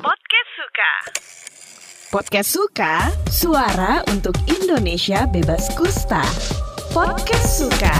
Podcast 0.00 0.50
Suka. 0.56 0.92
Podcast 2.08 2.50
Suka, 2.50 2.94
suara 3.28 3.92
untuk 4.08 4.32
Indonesia 4.48 5.28
bebas 5.28 5.68
kusta. 5.76 6.24
Podcast 6.90 7.60
Suka. 7.60 7.92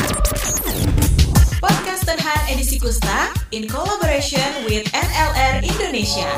Podcast 1.60 2.02
Terhan 2.08 2.40
edisi 2.50 2.80
Kusta 2.80 3.36
in 3.52 3.68
collaboration 3.68 4.64
with 4.64 4.88
NLR 4.90 5.60
Indonesia. 5.60 6.32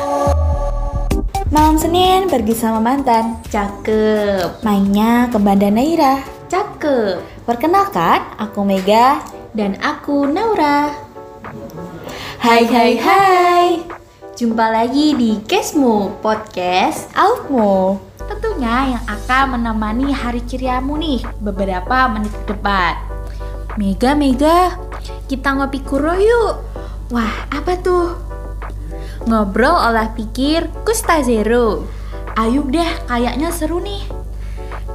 Malam 1.55 1.79
Senin 1.79 2.27
pergi 2.27 2.59
sama 2.59 2.83
mantan. 2.83 3.39
Cakep. 3.55 4.67
Mainnya 4.67 5.31
ke 5.31 5.39
Banda 5.39 5.71
Naira. 5.71 6.27
Cakep. 6.51 7.47
Perkenalkan, 7.47 8.35
aku 8.37 8.67
Mega 8.67 9.23
dan 9.55 9.79
aku 9.79 10.27
Naura. 10.27 10.91
Hai 12.43 12.67
hai 12.67 12.99
hai. 12.99 13.92
Jumpa 14.43 14.75
lagi 14.75 15.15
di 15.15 15.39
Kesmu 15.39 16.19
Podcast 16.19 17.07
Aufmu. 17.15 17.95
Tentunya 18.27 18.99
yang 18.99 19.05
akan 19.07 19.55
menemani 19.55 20.11
hari 20.11 20.43
ceriamu 20.43 20.99
nih 20.99 21.23
beberapa 21.39 22.11
menit 22.11 22.35
ke 22.43 22.51
depan. 22.51 22.99
Mega 23.79 24.19
Mega, 24.19 24.75
kita 25.31 25.55
ngopi 25.55 25.79
kuro 25.87 26.19
yuk. 26.19 26.59
Wah, 27.15 27.31
apa 27.55 27.79
tuh? 27.87 28.19
Ngobrol 29.31 29.79
olah 29.79 30.11
pikir 30.11 30.67
Kusta 30.83 31.23
Zero. 31.23 31.87
Ayo 32.35 32.67
deh, 32.67 32.91
kayaknya 33.07 33.55
seru 33.55 33.79
nih. 33.79 34.22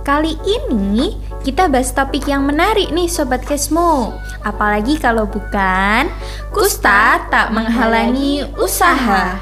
Kali 0.07 0.39
ini 0.47 1.19
kita 1.43 1.67
bahas 1.67 1.91
topik 1.91 2.31
yang 2.31 2.47
menarik 2.47 2.95
nih 2.95 3.11
Sobat 3.11 3.43
Kesmo. 3.43 4.15
Apalagi 4.39 4.95
kalau 4.95 5.27
bukan 5.27 6.07
Kusta 6.47 7.27
tak 7.27 7.51
menghalangi 7.51 8.47
usaha. 8.55 9.35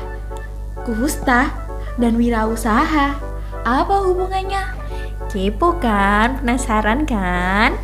Kusta 0.82 1.54
dan 2.02 2.18
wirausaha. 2.18 3.14
Apa 3.62 3.96
hubungannya? 4.10 4.74
Kepo 5.30 5.78
kan? 5.78 6.42
Penasaran 6.42 7.06
kan? 7.06 7.78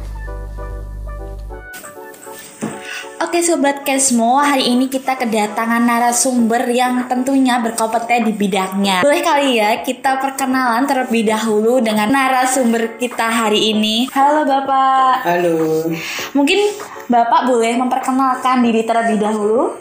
Oke 3.32 3.48
Sobat 3.48 3.88
Kesmo, 3.88 4.44
hari 4.44 4.76
ini 4.76 4.92
kita 4.92 5.16
kedatangan 5.16 5.80
narasumber 5.88 6.68
yang 6.68 7.08
tentunya 7.08 7.64
berkompeten 7.64 8.28
di 8.28 8.36
bidangnya. 8.36 9.08
Boleh 9.08 9.24
kali 9.24 9.56
ya 9.56 9.80
kita 9.88 10.20
perkenalan 10.20 10.84
terlebih 10.84 11.32
dahulu 11.32 11.80
dengan 11.80 12.12
narasumber 12.12 13.00
kita 13.00 13.32
hari 13.32 13.72
ini. 13.72 14.12
Halo 14.12 14.44
Bapak. 14.44 15.24
Halo, 15.24 15.88
Mungkin 16.36 16.76
Bapak 17.08 17.48
boleh 17.48 17.80
memperkenalkan 17.80 18.68
diri 18.68 18.84
terlebih 18.84 19.24
dahulu? 19.24 19.80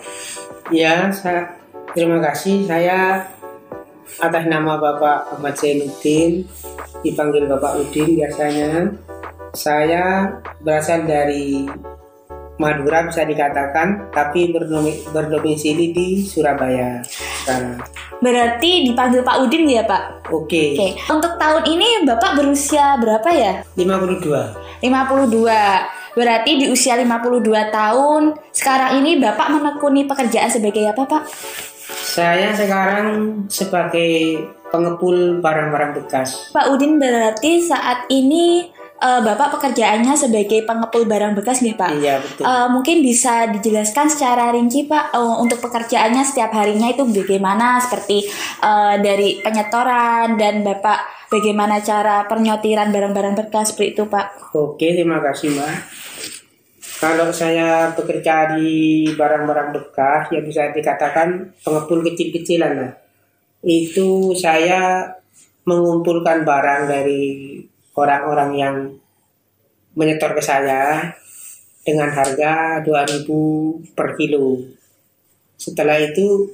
ya 0.70 1.10
saya, 1.10 1.50
terima 1.90 2.22
kasih. 2.22 2.70
Saya 2.70 3.26
atas 4.22 4.46
nama 4.46 4.78
Bapak 4.78 5.34
Ahmad 5.34 5.58
Zainuddin, 5.58 6.46
dipanggil 7.02 7.50
Bapak 7.50 7.82
Udin 7.82 8.14
biasanya. 8.14 8.94
Saya 9.58 10.38
berasal 10.62 11.02
dari 11.02 11.66
Madura 12.60 13.08
bisa 13.08 13.24
dikatakan, 13.24 14.12
tapi 14.12 14.52
berdomi- 14.52 15.00
berdomisili 15.08 15.96
di 15.96 16.20
Surabaya 16.20 17.00
sekarang. 17.08 17.80
Berarti 18.20 18.84
dipanggil 18.84 19.24
Pak 19.24 19.36
Udin 19.40 19.64
ya 19.64 19.80
Pak? 19.88 20.28
Oke, 20.28 20.76
Oke, 20.76 20.88
untuk 21.08 21.40
tahun 21.40 21.64
ini 21.64 22.04
Bapak 22.04 22.36
berusia 22.36 23.00
berapa 23.00 23.24
ya? 23.32 23.64
52. 23.80 24.84
52. 24.84 25.88
Berarti 26.12 26.50
di 26.60 26.66
usia 26.68 27.00
52 27.00 27.72
tahun, 27.72 28.36
sekarang 28.52 29.00
ini 29.00 29.16
Bapak 29.16 29.48
menekuni 29.48 30.04
pekerjaan 30.04 30.52
sebagai 30.52 30.84
apa 30.84 31.08
Pak? 31.08 31.22
Saya 31.90 32.52
sekarang 32.52 33.06
sebagai 33.48 34.44
pengepul 34.68 35.40
barang-barang 35.40 35.96
bekas. 35.96 36.52
Pak 36.52 36.68
Udin 36.70 37.00
berarti 37.00 37.64
saat 37.64 38.04
ini 38.12 38.68
eh, 39.00 39.20
Bapak 39.24 39.56
pekerjaannya 39.56 40.14
sebagai 40.14 40.62
pengepul 40.68 41.08
barang 41.08 41.32
bekas 41.34 41.64
nih 41.64 41.74
Pak? 41.74 41.90
Iya 41.96 42.20
betul. 42.20 42.44
Eh, 42.44 42.68
mungkin 42.68 42.96
bisa 43.00 43.48
dijelaskan 43.48 44.12
secara 44.12 44.52
rinci 44.52 44.84
Pak 44.84 45.16
eh, 45.16 45.36
untuk 45.40 45.58
pekerjaannya 45.64 46.22
setiap 46.22 46.52
harinya 46.52 46.92
itu 46.92 47.08
bagaimana 47.08 47.80
seperti 47.80 48.28
eh, 48.60 48.94
dari 49.00 49.40
penyetoran 49.40 50.36
dan 50.36 50.60
Bapak 50.60 51.30
bagaimana 51.32 51.80
cara 51.80 52.26
penyotiran 52.26 52.90
barang-barang 52.90 53.34
bekas 53.46 53.72
seperti 53.72 53.96
itu 53.96 54.04
Pak? 54.10 54.52
Oke, 54.52 54.92
terima 54.92 55.22
kasih 55.24 55.56
Mbak. 55.56 55.72
Kalau 57.00 57.32
saya 57.32 57.96
bekerja 57.96 58.60
di 58.60 59.08
barang-barang 59.16 59.72
bekas, 59.72 60.28
ya 60.28 60.44
bisa 60.44 60.68
dikatakan 60.68 61.56
pengepul 61.64 62.04
kecil-kecilan 62.04 62.72
lah. 62.76 62.92
Itu 63.64 64.36
saya 64.36 65.08
mengumpulkan 65.64 66.44
barang 66.44 66.82
dari 66.92 67.56
orang-orang 68.00 68.50
yang 68.56 68.76
menyetor 69.94 70.32
ke 70.32 70.42
saya 70.42 71.12
dengan 71.84 72.12
harga 72.12 72.84
2000 72.84 73.96
per 73.96 74.16
kilo. 74.16 74.60
Setelah 75.60 76.00
itu 76.00 76.48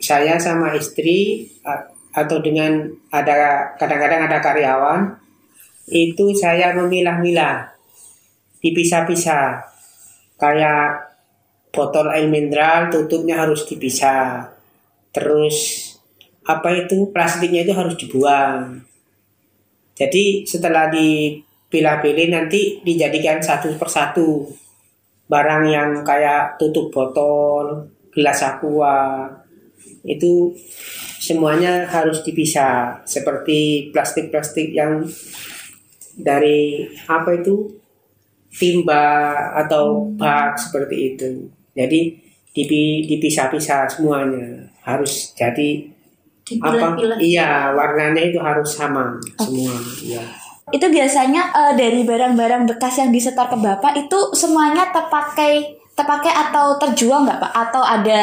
saya 0.00 0.40
sama 0.40 0.72
istri 0.76 1.50
atau 2.10 2.40
dengan 2.40 2.88
ada 3.12 3.70
kadang-kadang 3.76 4.26
ada 4.26 4.38
karyawan 4.40 5.00
itu 5.90 6.32
saya 6.32 6.72
memilah-milah 6.72 7.76
dipisah-pisah. 8.64 9.68
Kayak 10.40 11.12
botol 11.68 12.08
air 12.08 12.24
mineral 12.30 12.88
tutupnya 12.88 13.44
harus 13.44 13.68
dipisah. 13.68 14.48
Terus 15.12 15.56
apa 16.48 16.72
itu? 16.86 17.12
Plastiknya 17.12 17.68
itu 17.68 17.76
harus 17.76 17.94
dibuang 18.00 18.89
jadi 20.00 20.48
setelah 20.48 20.88
dipilah-pilih 20.88 22.32
nanti 22.32 22.80
dijadikan 22.80 23.44
satu 23.44 23.76
persatu. 23.76 24.48
Barang 25.28 25.68
yang 25.68 26.00
kayak 26.00 26.56
tutup 26.56 26.88
botol 26.88 27.84
gelas 28.10 28.40
aqua 28.40 29.28
itu 30.00 30.56
semuanya 31.20 31.84
harus 31.84 32.24
dipisah. 32.24 33.04
Seperti 33.04 33.92
plastik-plastik 33.92 34.72
yang 34.72 35.04
dari 36.16 36.88
apa 37.04 37.36
itu? 37.36 37.76
Timba 38.50 39.30
atau 39.62 40.10
bak 40.16 40.58
seperti 40.58 41.14
itu. 41.14 41.46
Jadi 41.76 42.18
dipi- 42.56 43.04
dipisah-pisah 43.06 43.86
semuanya. 43.86 44.66
Harus 44.82 45.36
jadi 45.38 45.99
apa? 46.58 46.98
Iya 47.22 47.70
warnanya 47.76 48.22
itu 48.26 48.38
harus 48.42 48.74
sama 48.74 49.14
semua. 49.38 49.76
Iya. 50.02 50.22
Itu 50.70 50.86
biasanya 50.90 51.54
eh, 51.54 51.72
dari 51.78 52.02
barang-barang 52.02 52.66
bekas 52.66 52.98
yang 52.98 53.14
disetor 53.14 53.46
ke 53.46 53.58
Bapak 53.58 53.94
itu 53.94 54.18
semuanya 54.34 54.90
terpakai 54.90 55.78
terpakai 55.94 56.32
atau 56.32 56.80
terjual 56.80 57.26
nggak 57.28 57.38
Pak? 57.38 57.52
Atau 57.54 57.82
ada 57.82 58.22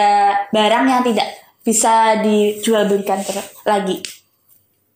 barang 0.51 0.85
yang 0.87 1.03
tidak 1.05 1.27
bisa 1.63 2.23
dijual 2.23 2.87
belikan 2.87 3.19
ter- 3.23 3.51
lagi? 3.67 3.99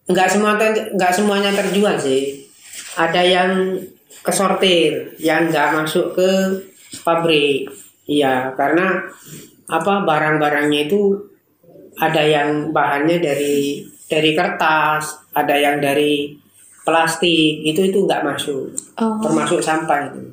Enggak 0.07 0.27
semua 0.31 0.55
ter- 0.59 0.91
enggak 0.91 1.13
semuanya 1.15 1.51
terjual 1.55 1.95
sih. 1.99 2.47
Ada 2.95 3.21
yang 3.23 3.51
kesortir, 4.23 5.15
yang 5.19 5.51
enggak 5.51 5.75
masuk 5.75 6.15
ke 6.15 6.29
pabrik. 7.03 7.67
Iya, 8.07 8.51
karena 8.59 9.07
apa 9.71 10.03
barang-barangnya 10.03 10.91
itu 10.91 11.30
ada 11.99 12.21
yang 12.23 12.71
bahannya 12.71 13.19
dari 13.19 13.83
dari 14.07 14.31
kertas, 14.35 15.31
ada 15.31 15.55
yang 15.55 15.79
dari 15.79 16.35
plastik, 16.83 17.63
itu 17.63 17.87
itu 17.87 18.03
enggak 18.03 18.23
masuk. 18.27 18.71
Oh. 18.99 19.19
Termasuk 19.23 19.63
sampah 19.63 20.11
itu. 20.11 20.23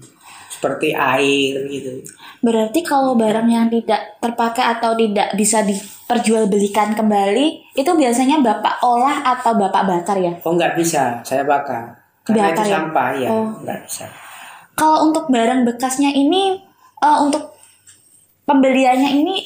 Seperti 0.49 0.91
air 0.91 1.55
gitu. 1.71 2.03
Berarti 2.43 2.83
kalau 2.83 3.15
barang 3.15 3.47
yang 3.47 3.71
tidak 3.71 4.19
terpakai 4.19 4.79
atau 4.79 4.99
tidak 4.99 5.31
bisa 5.39 5.63
diperjualbelikan 5.63 6.99
kembali, 6.99 7.75
itu 7.79 7.91
biasanya 7.95 8.43
Bapak 8.43 8.83
olah 8.83 9.23
atau 9.23 9.55
Bapak 9.55 9.87
bakar 9.87 10.19
ya? 10.19 10.35
Oh 10.43 10.55
enggak 10.59 10.75
bisa, 10.75 11.23
saya 11.23 11.47
bakar. 11.47 11.95
Karena 12.27 12.51
Bakar 12.51 12.65
itu 12.67 12.71
ya? 12.71 12.75
sampah 12.75 13.11
ya, 13.15 13.29
Oh. 13.31 13.49
enggak 13.63 13.79
bisa. 13.87 14.07
Kalau 14.75 15.11
untuk 15.11 15.31
barang 15.31 15.63
bekasnya 15.63 16.11
ini, 16.11 16.59
eh, 16.99 17.19
untuk 17.23 17.55
pembeliannya 18.47 19.11
ini 19.15 19.43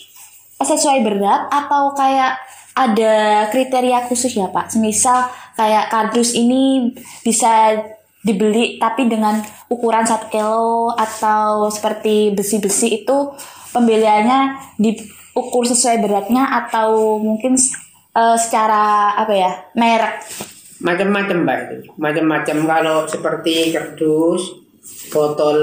sesuai 0.64 1.04
berat 1.04 1.50
atau 1.50 1.94
kayak 1.94 2.38
ada 2.72 3.46
kriteria 3.52 4.08
khusus 4.08 4.32
ya 4.32 4.48
Pak? 4.48 4.72
Semisal 4.72 5.28
kayak 5.54 5.92
kardus 5.92 6.32
ini 6.32 6.92
bisa 7.20 7.76
dibeli 8.22 8.78
tapi 8.78 9.10
dengan 9.10 9.42
ukuran 9.66 10.06
1 10.06 10.30
kilo 10.30 10.94
atau 10.94 11.66
seperti 11.68 12.30
besi-besi 12.32 13.02
itu 13.02 13.34
pembeliannya 13.74 14.56
diukur 14.78 15.66
sesuai 15.66 15.98
beratnya 15.98 16.46
atau 16.64 17.18
mungkin 17.18 17.58
eh, 18.16 18.36
secara 18.38 19.14
apa 19.18 19.32
ya 19.34 19.52
merek? 19.74 20.22
Macam-macam 20.82 21.38
itu. 21.78 21.94
Macam-macam. 21.94 22.56
Kalau 22.66 22.98
seperti 23.06 23.70
kardus 23.70 24.62
botol 25.14 25.58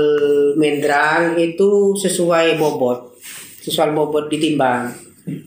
mineral 0.55 1.35
itu 1.35 1.91
sesuai 1.99 2.55
bobot 2.55 3.18
sesuai 3.69 3.93
bobot 3.93 4.25
ditimbang 4.33 4.89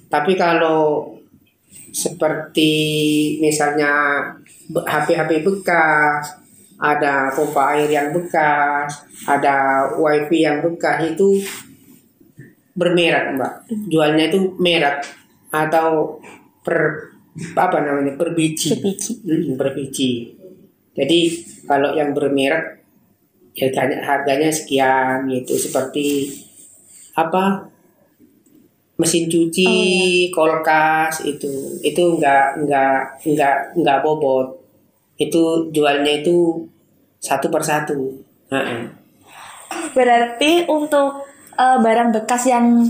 Tapi 0.07 0.39
kalau 0.39 1.11
seperti 1.91 2.71
misalnya 3.43 4.23
HP-HP 4.71 5.43
bekas, 5.43 6.39
ada 6.79 7.35
pompa 7.35 7.75
air 7.75 7.91
yang 7.91 8.15
bekas, 8.15 9.03
ada 9.27 9.87
wifi 9.99 10.47
yang 10.47 10.63
bekas 10.63 11.15
itu 11.15 11.43
bermerek 12.79 13.37
mbak. 13.37 13.53
Jualnya 13.91 14.31
itu 14.31 14.55
merek 14.63 15.03
atau 15.51 16.19
per 16.65 17.11
apa 17.59 17.79
namanya 17.83 18.15
per 18.15 18.35
biji. 18.35 18.79
Per 19.59 19.69
biji. 19.75 20.11
Jadi 20.93 21.19
kalau 21.67 21.93
yang 21.97 22.15
bermerek 22.15 22.83
harganya 23.57 23.99
harganya 24.01 24.49
sekian 24.49 25.29
gitu 25.29 25.55
seperti 25.61 26.33
apa 27.13 27.72
mesin 29.03 29.27
cuci, 29.27 30.31
kulkas 30.31 31.27
itu 31.27 31.51
itu 31.83 32.03
enggak 32.15 32.55
enggak 32.63 33.19
enggak 33.27 33.57
enggak 33.75 33.99
bobot. 34.07 34.63
Itu 35.19 35.69
jualnya 35.75 36.23
itu 36.23 36.63
satu 37.19 37.47
per 37.51 37.63
satu. 37.63 37.99
Berarti 39.95 40.67
untuk 40.69 41.27
eh, 41.57 41.79
barang 41.79 42.11
bekas 42.13 42.47
yang 42.51 42.87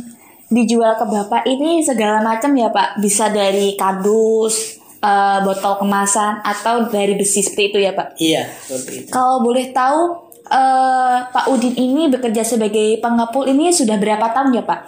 dijual 0.53 0.97
ke 1.01 1.05
Bapak 1.09 1.43
ini 1.49 1.81
segala 1.81 2.21
macam 2.21 2.53
ya 2.53 2.69
Pak? 2.69 3.01
Bisa 3.01 3.33
dari 3.33 3.77
kardus, 3.77 4.81
eh, 5.01 5.39
botol 5.45 5.81
kemasan 5.81 6.41
atau 6.43 6.89
dari 6.89 7.15
besi 7.15 7.45
seperti 7.45 7.65
itu 7.73 7.79
ya 7.85 7.93
Pak? 7.93 8.09
Iya, 8.19 8.43
itu. 8.69 9.09
Kalau 9.13 9.45
boleh 9.45 9.71
tahu 9.71 10.33
eh, 10.49 11.19
Pak 11.29 11.47
Udin 11.53 11.75
ini 11.77 12.09
bekerja 12.13 12.43
sebagai 12.45 12.99
pengepul 12.99 13.49
ini 13.49 13.73
sudah 13.73 13.97
berapa 14.01 14.33
tahun 14.33 14.57
ya 14.57 14.65
Pak? 14.65 14.81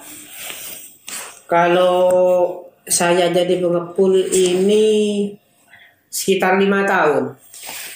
Kalau 1.55 2.11
saya 2.83 3.31
jadi 3.31 3.62
pengepul 3.62 4.27
ini 4.27 5.31
sekitar 6.11 6.59
lima 6.59 6.83
tahun. 6.83 7.31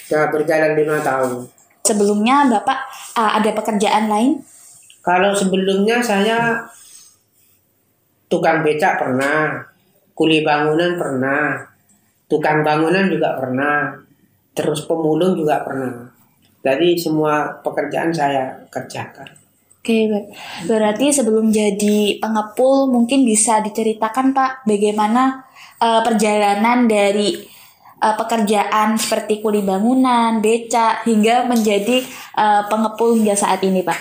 Sudah 0.06 0.30
berjalan 0.30 0.78
lima 0.78 1.02
tahun. 1.02 1.50
Sebelumnya 1.82 2.46
Bapak 2.46 2.78
eh, 3.18 3.32
ada 3.42 3.50
pekerjaan 3.50 4.06
lain? 4.06 4.46
Kalau 5.02 5.34
sebelumnya 5.34 5.98
saya 5.98 6.70
tukang 8.30 8.62
becak 8.62 9.02
pernah, 9.02 9.66
kuli 10.14 10.46
bangunan 10.46 10.94
pernah, 10.94 11.58
tukang 12.30 12.62
bangunan 12.62 13.10
juga 13.10 13.42
pernah, 13.42 13.98
terus 14.54 14.86
pemulung 14.86 15.34
juga 15.34 15.66
pernah. 15.66 16.14
Jadi 16.62 16.94
semua 16.94 17.58
pekerjaan 17.58 18.14
saya 18.14 18.70
kerjakan. 18.70 19.47
Oke, 19.88 20.04
Ber- 20.04 20.28
berarti 20.68 21.08
sebelum 21.08 21.48
jadi 21.48 22.20
pengepul 22.20 22.92
mungkin 22.92 23.24
bisa 23.24 23.64
diceritakan 23.64 24.36
Pak 24.36 24.68
bagaimana 24.68 25.48
eh, 25.80 26.04
perjalanan 26.04 26.84
dari 26.84 27.32
eh, 27.96 28.14
pekerjaan 28.20 29.00
seperti 29.00 29.40
kuli 29.40 29.64
bangunan, 29.64 30.44
becak 30.44 31.08
hingga 31.08 31.48
menjadi 31.48 32.04
eh, 32.36 32.62
pengepul 32.68 33.16
hingga 33.16 33.32
saat 33.32 33.64
ini 33.64 33.80
Pak. 33.80 33.96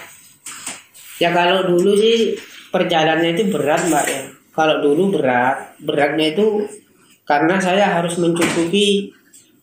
Ya 1.23 1.31
kalau 1.31 1.63
dulu 1.63 1.95
sih 1.95 2.35
perjalanannya 2.67 3.39
itu 3.39 3.47
berat 3.47 3.87
mbak 3.87 4.05
ya. 4.11 4.21
Kalau 4.51 4.83
dulu 4.83 5.15
berat, 5.15 5.71
beratnya 5.79 6.35
itu 6.35 6.67
karena 7.23 7.63
saya 7.63 7.95
harus 7.95 8.19
mencukupi 8.19 9.07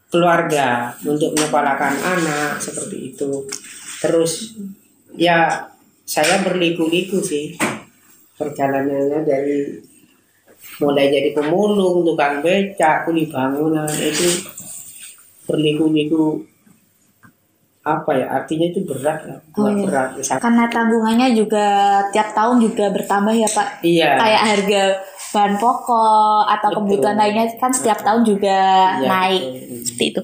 keluarga 0.08 0.88
untuk 1.04 1.36
mengepalakan 1.36 2.00
anak 2.00 2.56
seperti 2.64 3.12
itu. 3.12 3.44
Terus 4.00 4.56
ya 5.20 5.68
saya 6.04 6.44
berliku-liku 6.44 7.18
sih 7.18 7.56
perjalanannya 8.36 9.20
dari 9.24 9.58
mulai 10.80 11.06
jadi 11.08 11.30
pemulung, 11.32 12.02
tukang 12.02 12.40
becak, 12.40 13.04
kuli 13.04 13.28
bangunan 13.28 13.88
itu 13.90 14.28
berliku-liku 15.44 16.40
apa 17.84 18.16
ya 18.16 18.26
artinya 18.32 18.72
itu 18.72 18.80
berat 18.80 19.20
lah 19.28 19.38
Oh, 19.60 19.68
iya. 19.68 19.84
berat 19.84 20.08
Karena 20.40 20.64
tanggungannya 20.72 21.36
juga 21.36 21.66
tiap 22.08 22.32
tahun 22.32 22.56
juga 22.64 22.88
bertambah 22.88 23.34
ya 23.36 23.44
Pak. 23.44 23.68
iya 23.84 24.16
Kayak 24.16 24.42
harga 24.42 24.82
bahan 25.36 25.54
pokok 25.60 26.42
atau 26.48 26.68
Betul. 26.72 26.78
kebutuhan 26.80 27.16
lainnya 27.20 27.44
kan 27.60 27.68
setiap 27.68 28.00
tahun 28.00 28.24
juga 28.24 28.56
Iya, 28.96 29.04
naik 29.04 29.42
betul. 29.44 29.78
seperti 29.84 30.04
itu. 30.16 30.20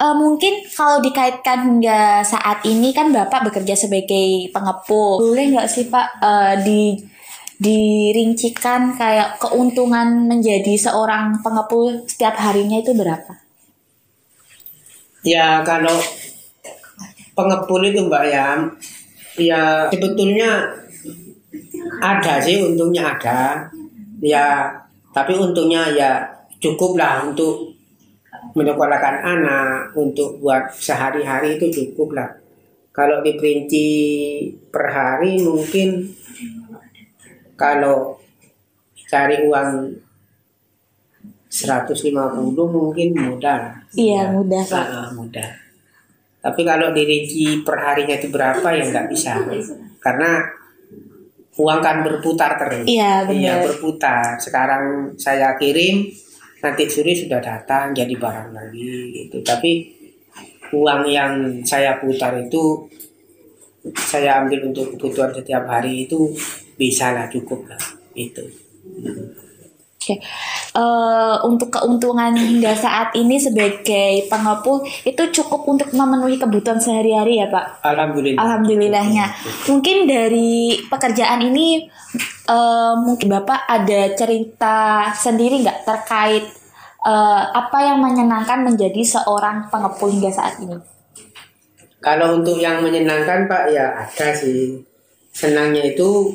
Eh, 0.00 0.16
mungkin 0.16 0.64
kalau 0.72 1.04
dikaitkan 1.04 1.60
hingga 1.60 2.24
saat 2.24 2.64
ini 2.64 2.88
kan 2.96 3.12
Bapak 3.12 3.52
bekerja 3.52 3.76
sebagai 3.76 4.48
pengepul. 4.48 5.20
Boleh 5.20 5.52
nggak 5.52 5.68
sih 5.68 5.92
Pak 5.92 6.08
eh, 6.24 6.54
di 6.64 6.80
dirincikan 7.60 8.96
kayak 8.96 9.36
keuntungan 9.36 10.24
menjadi 10.24 10.72
seorang 10.80 11.44
pengepul 11.44 12.08
setiap 12.08 12.32
harinya 12.40 12.80
itu 12.80 12.96
berapa? 12.96 13.36
Ya 15.20 15.60
kalau 15.68 16.00
pengepul 17.36 17.84
itu 17.84 18.00
Mbak 18.08 18.24
ya, 18.24 18.56
ya 19.36 19.92
sebetulnya 19.92 20.64
ada 22.00 22.40
sih 22.40 22.56
untungnya 22.64 23.12
ada, 23.20 23.68
ya 24.24 24.72
tapi 25.12 25.36
untungnya 25.36 25.92
ya 25.92 26.24
cukup 26.56 26.96
lah 26.96 27.28
untuk 27.28 27.79
menyekolahkan 28.54 29.16
anak, 29.22 29.94
untuk 29.94 30.40
buat 30.40 30.70
sehari-hari 30.74 31.56
itu 31.56 31.66
cukup 31.70 32.16
lah. 32.18 32.30
Kalau 32.90 33.22
diperinci 33.22 33.86
per 34.68 34.90
hari 34.90 35.38
mungkin 35.40 36.10
kalau 37.54 38.18
cari 39.06 39.46
uang 39.46 39.70
150 41.50 42.06
mungkin 42.54 43.08
mudah. 43.14 43.82
Iya, 43.94 44.30
Ya. 44.30 44.32
mudah, 44.34 44.62
Pak. 44.62 44.86
Ah, 44.86 45.10
mudah. 45.10 45.50
Tapi 46.40 46.60
kalau 46.62 46.94
dirinci 46.94 47.60
per 47.66 47.76
harinya 47.84 48.16
itu 48.16 48.30
berapa 48.32 48.64
ya 48.70 48.84
nggak 48.86 49.06
bisa. 49.10 49.34
Karena 50.00 50.40
uang 51.58 51.80
kan 51.84 52.00
berputar 52.06 52.56
terus. 52.56 52.86
Iya, 52.86 53.26
benar. 53.28 53.34
Iya, 53.36 53.54
berputar. 53.66 54.38
Sekarang 54.40 55.14
saya 55.20 55.58
kirim, 55.58 56.08
nanti 56.60 56.82
sore 56.88 57.12
sudah 57.16 57.40
datang 57.40 57.96
jadi 57.96 58.14
barang 58.16 58.50
lagi 58.52 58.88
gitu. 59.16 59.40
Tapi 59.40 59.72
uang 60.76 61.02
yang 61.08 61.64
saya 61.66 61.98
putar 61.98 62.36
itu 62.38 62.86
saya 63.96 64.44
ambil 64.44 64.68
untuk 64.68 64.92
kebutuhan 64.94 65.32
setiap 65.32 65.64
hari 65.64 66.04
itu 66.04 66.28
bisa 66.76 67.16
lah 67.16 67.26
cukup 67.32 67.64
lah 67.64 67.80
itu. 68.12 68.44
Oke, 70.00 70.16
Eh, 70.70 71.36
untuk 71.42 71.74
keuntungan 71.74 72.30
hingga 72.30 72.70
saat 72.78 73.10
ini 73.18 73.42
sebagai 73.42 74.30
pengepul 74.30 74.86
itu 75.02 75.42
cukup 75.42 75.66
untuk 75.66 75.90
memenuhi 75.90 76.38
kebutuhan 76.38 76.78
sehari-hari 76.78 77.42
ya 77.42 77.50
Pak. 77.50 77.82
Alhamdulillah. 77.82 78.38
Alhamdulillahnya. 78.38 79.34
Mungkin 79.66 80.06
dari 80.06 80.78
pekerjaan 80.86 81.42
ini 81.42 81.90
eh, 82.46 82.94
mungkin 83.02 83.34
Bapak 83.34 83.66
ada 83.66 84.14
cerita 84.14 85.10
sendiri 85.10 85.58
nggak 85.66 85.82
terkait 85.82 86.46
eh, 87.02 87.42
apa 87.50 87.78
yang 87.90 87.98
menyenangkan 87.98 88.62
menjadi 88.62 89.02
seorang 89.02 89.66
pengepul 89.74 90.06
hingga 90.06 90.30
saat 90.30 90.54
ini? 90.62 90.78
Kalau 91.98 92.38
untuk 92.38 92.62
yang 92.62 92.78
menyenangkan 92.78 93.50
Pak 93.50 93.74
ya 93.74 94.06
ada 94.06 94.38
sih. 94.38 94.86
Senangnya 95.34 95.82
itu 95.82 96.30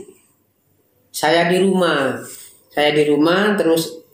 saya 1.15 1.48
di 1.48 1.63
rumah. 1.63 2.20
Saya 2.75 2.92
di 2.92 3.08
rumah 3.08 3.56
terus 3.56 4.04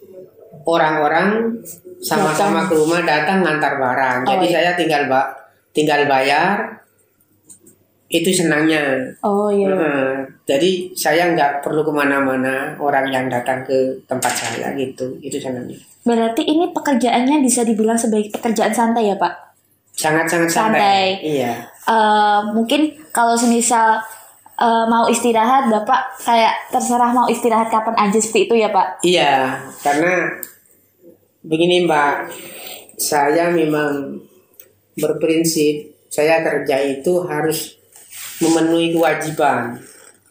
orang-orang 0.66 1.56
sama-sama 2.02 2.66
ke 2.66 2.74
rumah 2.74 3.02
datang 3.06 3.46
ngantar 3.46 3.78
barang. 3.78 4.20
Oh, 4.26 4.30
Jadi 4.38 4.46
iya. 4.50 4.54
saya 4.58 4.72
tinggal 4.78 5.06
ba 5.08 5.32
tinggal 5.72 6.06
bayar. 6.06 6.82
Itu 8.12 8.28
senangnya. 8.28 9.08
Oh 9.24 9.48
iya. 9.48 9.72
Heeh. 9.72 10.12
jadi 10.44 10.92
saya 10.92 11.32
nggak 11.32 11.64
perlu 11.64 11.80
ke 11.80 11.96
mana-mana 11.96 12.76
orang 12.76 13.08
yang 13.08 13.32
datang 13.32 13.64
ke 13.64 14.04
tempat 14.04 14.36
saya 14.36 14.76
gitu. 14.76 15.16
Itu 15.24 15.40
senangnya. 15.40 15.80
Berarti 16.04 16.44
ini 16.44 16.76
pekerjaannya 16.76 17.40
bisa 17.40 17.64
dibilang 17.64 17.96
sebagai 17.96 18.28
pekerjaan 18.36 18.76
santai 18.76 19.08
ya 19.08 19.16
Pak? 19.16 19.56
Sangat-sangat 19.96 20.50
santai. 20.52 20.76
Santai. 20.76 21.06
Iya. 21.24 21.54
Eh, 21.82 22.40
mungkin 22.54 22.94
kalau 23.10 23.34
semisal 23.34 23.98
eh, 24.62 24.86
mau 24.86 25.10
istirahat 25.10 25.66
bapak 25.66 26.14
kayak 26.22 26.54
terserah 26.70 27.10
mau 27.10 27.26
istirahat 27.26 27.74
kapan 27.74 27.96
aja 27.98 28.22
seperti 28.22 28.46
itu 28.46 28.56
ya 28.62 28.70
pak 28.70 29.02
Iya, 29.02 29.58
karena 29.82 30.30
begini 31.42 31.86
Mbak, 31.86 32.16
saya 32.98 33.50
memang 33.50 34.22
berprinsip 34.98 35.92
saya 36.12 36.44
kerja 36.44 36.76
itu 36.84 37.24
harus 37.24 37.80
memenuhi 38.44 38.92
kewajiban, 38.92 39.80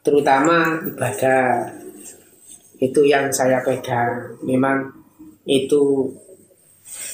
terutama 0.04 0.76
ibadah. 0.84 1.72
Itu 2.76 3.04
yang 3.04 3.32
saya 3.32 3.64
pegang. 3.64 4.36
Memang 4.44 4.92
itu 5.48 6.12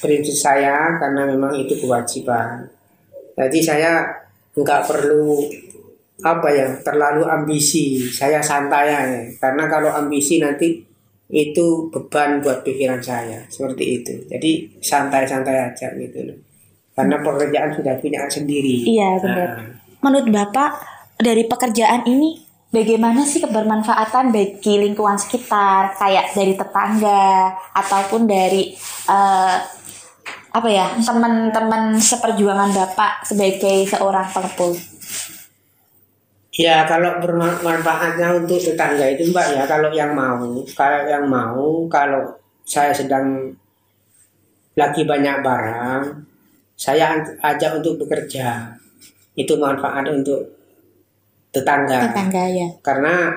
prinsip 0.03 0.35
saya 0.35 0.99
karena 0.99 1.31
memang 1.31 1.55
itu 1.59 1.79
kewajiban. 1.79 2.67
Jadi 3.39 3.59
saya 3.63 4.03
nggak 4.55 4.83
perlu 4.87 5.47
apa 6.27 6.49
ya 6.51 6.69
terlalu 6.83 7.23
ambisi. 7.23 8.03
Saya 8.11 8.43
santai 8.43 8.91
aja. 8.91 9.23
Karena 9.39 9.71
kalau 9.71 9.91
ambisi 9.95 10.43
nanti 10.43 10.83
itu 11.27 11.91
beban 11.91 12.39
buat 12.39 12.63
pikiran 12.63 13.03
saya 13.03 13.43
seperti 13.51 14.03
itu. 14.03 14.15
Jadi 14.31 14.79
santai-santai 14.79 15.73
aja 15.73 15.91
gitu 15.99 16.23
loh. 16.23 16.39
Karena 16.95 17.21
pekerjaan 17.21 17.75
sudah 17.77 17.95
punya 18.01 18.25
sendiri. 18.31 18.87
Iya, 18.87 19.21
benar. 19.21 19.49
Nah, 19.53 19.77
Menurut 20.01 20.29
Bapak, 20.33 20.71
dari 21.19 21.45
pekerjaan 21.45 22.07
ini 22.07 22.41
bagaimana 22.71 23.27
sih 23.27 23.43
kebermanfaatan 23.43 24.31
bagi 24.31 24.75
lingkungan 24.81 25.19
sekitar, 25.19 25.99
kayak 25.99 26.31
dari 26.33 26.55
tetangga 26.55 27.53
ataupun 27.75 28.25
dari 28.25 28.73
eh, 29.11 29.57
apa 30.57 30.69
ya 30.73 30.97
teman-teman 30.97 32.01
seperjuangan 32.01 32.73
Bapak 32.73 33.29
sebagai 33.29 33.85
seorang 33.91 34.31
pengepul? 34.33 34.73
Ya 36.57 36.89
kalau 36.89 37.21
bermanfaatnya 37.21 38.33
untuk 38.33 38.57
tetangga 38.57 39.05
itu 39.13 39.29
mbak 39.29 39.53
ya 39.53 39.63
kalau 39.69 39.93
yang 39.93 40.17
mau 40.17 40.65
kalau 40.73 41.05
yang 41.05 41.29
mau 41.29 41.85
kalau 41.93 42.33
saya 42.65 42.97
sedang 42.97 43.53
lagi 44.73 45.05
banyak 45.05 45.45
barang 45.45 46.25
saya 46.77 47.21
ajak 47.45 47.81
untuk 47.81 48.05
bekerja. 48.05 48.73
Itu 49.37 49.61
manfaat 49.61 50.09
untuk 50.09 50.49
tetangga. 51.53 52.09
Tetangga 52.09 52.45
ya. 52.49 52.69
karena 52.81 53.37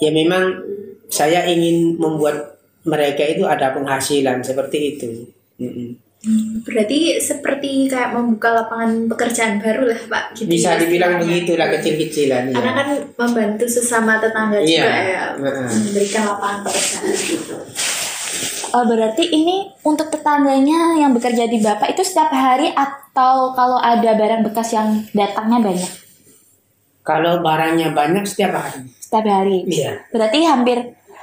ya 0.00 0.10
memang 0.12 0.60
saya 1.08 1.44
ingin 1.44 2.00
membuat 2.00 2.56
mereka 2.88 3.26
itu 3.28 3.44
ada 3.44 3.76
penghasilan 3.76 4.40
seperti 4.40 4.96
itu 4.96 5.12
Mm-mm. 6.20 6.60
Berarti 6.62 7.16
seperti 7.16 7.88
kayak 7.88 8.12
membuka 8.12 8.52
lapangan 8.52 9.08
pekerjaan 9.08 9.56
baru 9.56 9.88
lah 9.88 10.00
Pak. 10.02 10.24
Gitu 10.36 10.48
bisa 10.48 10.76
ya 10.76 10.78
dibilang 10.78 11.16
begitu 11.16 11.56
lah 11.56 11.68
kecil-kecilan 11.70 12.52
ya. 12.52 12.54
Karena 12.54 12.72
kan 12.74 12.88
membantu 13.16 13.64
sesama 13.64 14.20
tetangga 14.20 14.60
Iya. 14.60 14.84
juga 14.84 15.00
ya. 15.00 15.24
Memberikan 15.66 16.22
lapangan 16.26 16.58
pekerjaan 16.62 17.04
gitu. 17.16 17.56
Oh, 18.70 18.84
berarti 18.84 19.24
ini 19.26 19.56
untuk 19.82 20.08
tetangganya 20.08 20.94
yang 20.96 21.10
bekerja 21.10 21.44
di 21.44 21.58
Bapak 21.58 21.90
itu 21.90 22.04
setiap 22.04 22.30
hari 22.30 22.70
atau 22.70 23.50
kalau 23.50 23.74
ada 23.76 24.14
barang 24.14 24.44
bekas 24.44 24.70
yang 24.70 24.88
datangnya 25.10 25.58
banyak? 25.60 25.92
kalau 27.00 27.40
barangnya 27.40 27.90
banyak 27.90 28.22
setiap 28.22 28.54
hari 28.54 28.86
Setiap 28.94 29.24
hari. 29.24 29.64
iya 29.66 30.04
Berarti 30.08 30.44
hampir 30.44 30.78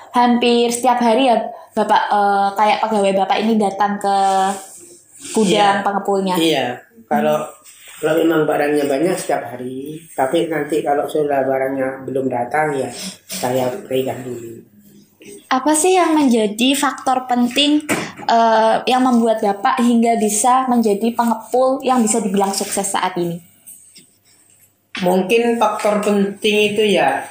hampir 0.09 0.67
setiap 0.67 0.99
hari 0.99 1.29
ya 1.29 1.37
Bapak 1.71 2.01
eh, 2.09 2.49
kayak 2.57 2.77
pegawai 2.81 3.13
Bapak 3.15 3.37
ini 3.39 3.55
datang 3.55 3.95
ke 3.95 4.17
gudang 5.33 5.49
Iya. 5.51 5.69
pengepulnya. 5.81 6.35
Iya, 6.37 6.65
kalau 7.05 7.45
kalau 7.97 8.13
memang 8.13 8.45
barangnya 8.45 8.85
banyak 8.85 9.17
setiap 9.17 9.49
hari, 9.49 9.97
tapi 10.13 10.45
nanti 10.45 10.85
kalau 10.85 11.09
sudah 11.09 11.41
barangnya 11.43 12.05
belum 12.05 12.29
datang 12.29 12.77
ya 12.77 12.89
saya 13.25 13.73
berikan 13.81 14.21
dulu. 14.21 14.61
Apa 15.49 15.73
sih 15.73 15.97
yang 15.97 16.13
menjadi 16.13 16.77
faktor 16.77 17.25
penting 17.25 17.83
eh, 18.27 18.75
yang 18.85 19.01
membuat 19.01 19.41
Bapak 19.41 19.81
hingga 19.81 20.15
bisa 20.15 20.69
menjadi 20.69 21.09
pengepul 21.11 21.81
yang 21.81 21.99
bisa 21.99 22.21
dibilang 22.21 22.53
sukses 22.53 22.85
saat 22.85 23.17
ini? 23.17 23.41
Mungkin 24.97 25.57
faktor 25.57 26.01
penting 26.01 26.73
itu 26.73 26.83
ya 26.97 27.21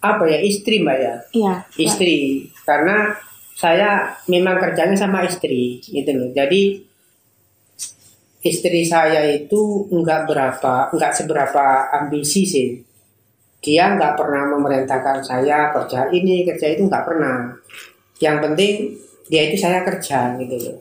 apa 0.00 0.22
ya 0.24 0.38
istri 0.38 0.80
mbak 0.80 0.96
ya, 1.00 1.14
Iya. 1.32 1.54
istri 1.76 2.16
karena 2.62 3.16
saya 3.56 4.12
memang 4.28 4.60
kerjanya 4.60 4.92
sama 4.92 5.24
istri 5.24 5.80
gitu 5.80 6.12
loh. 6.12 6.28
Jadi 6.36 6.76
istri 8.44 8.84
saya 8.84 9.24
itu 9.32 9.88
enggak 9.88 10.28
berapa, 10.28 10.92
enggak 10.92 11.12
seberapa 11.16 11.88
ambisi 11.96 12.44
sih. 12.44 12.68
Dia 13.64 13.96
nggak 13.96 14.14
pernah 14.20 14.52
memerintahkan 14.52 15.24
saya 15.24 15.72
kerja 15.72 16.12
ini, 16.12 16.44
kerja 16.44 16.76
itu 16.76 16.84
nggak 16.84 17.06
pernah. 17.08 17.56
Yang 18.20 18.36
penting 18.44 18.74
dia 19.32 19.42
itu 19.48 19.56
saya 19.56 19.80
kerja 19.82 20.36
gitu 20.36 20.56
loh. 20.60 20.78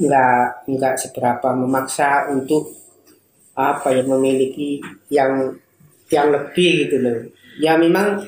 Nggak 0.00 0.44
nggak 0.72 0.94
seberapa 0.96 1.48
memaksa 1.52 2.32
untuk 2.32 2.72
apa 3.52 3.92
ya 3.92 4.00
memiliki 4.08 4.80
yang 5.12 5.52
yang 6.08 6.32
lebih 6.32 6.88
gitu 6.88 6.96
loh. 7.04 7.20
Ya 7.60 7.76
memang 7.76 8.24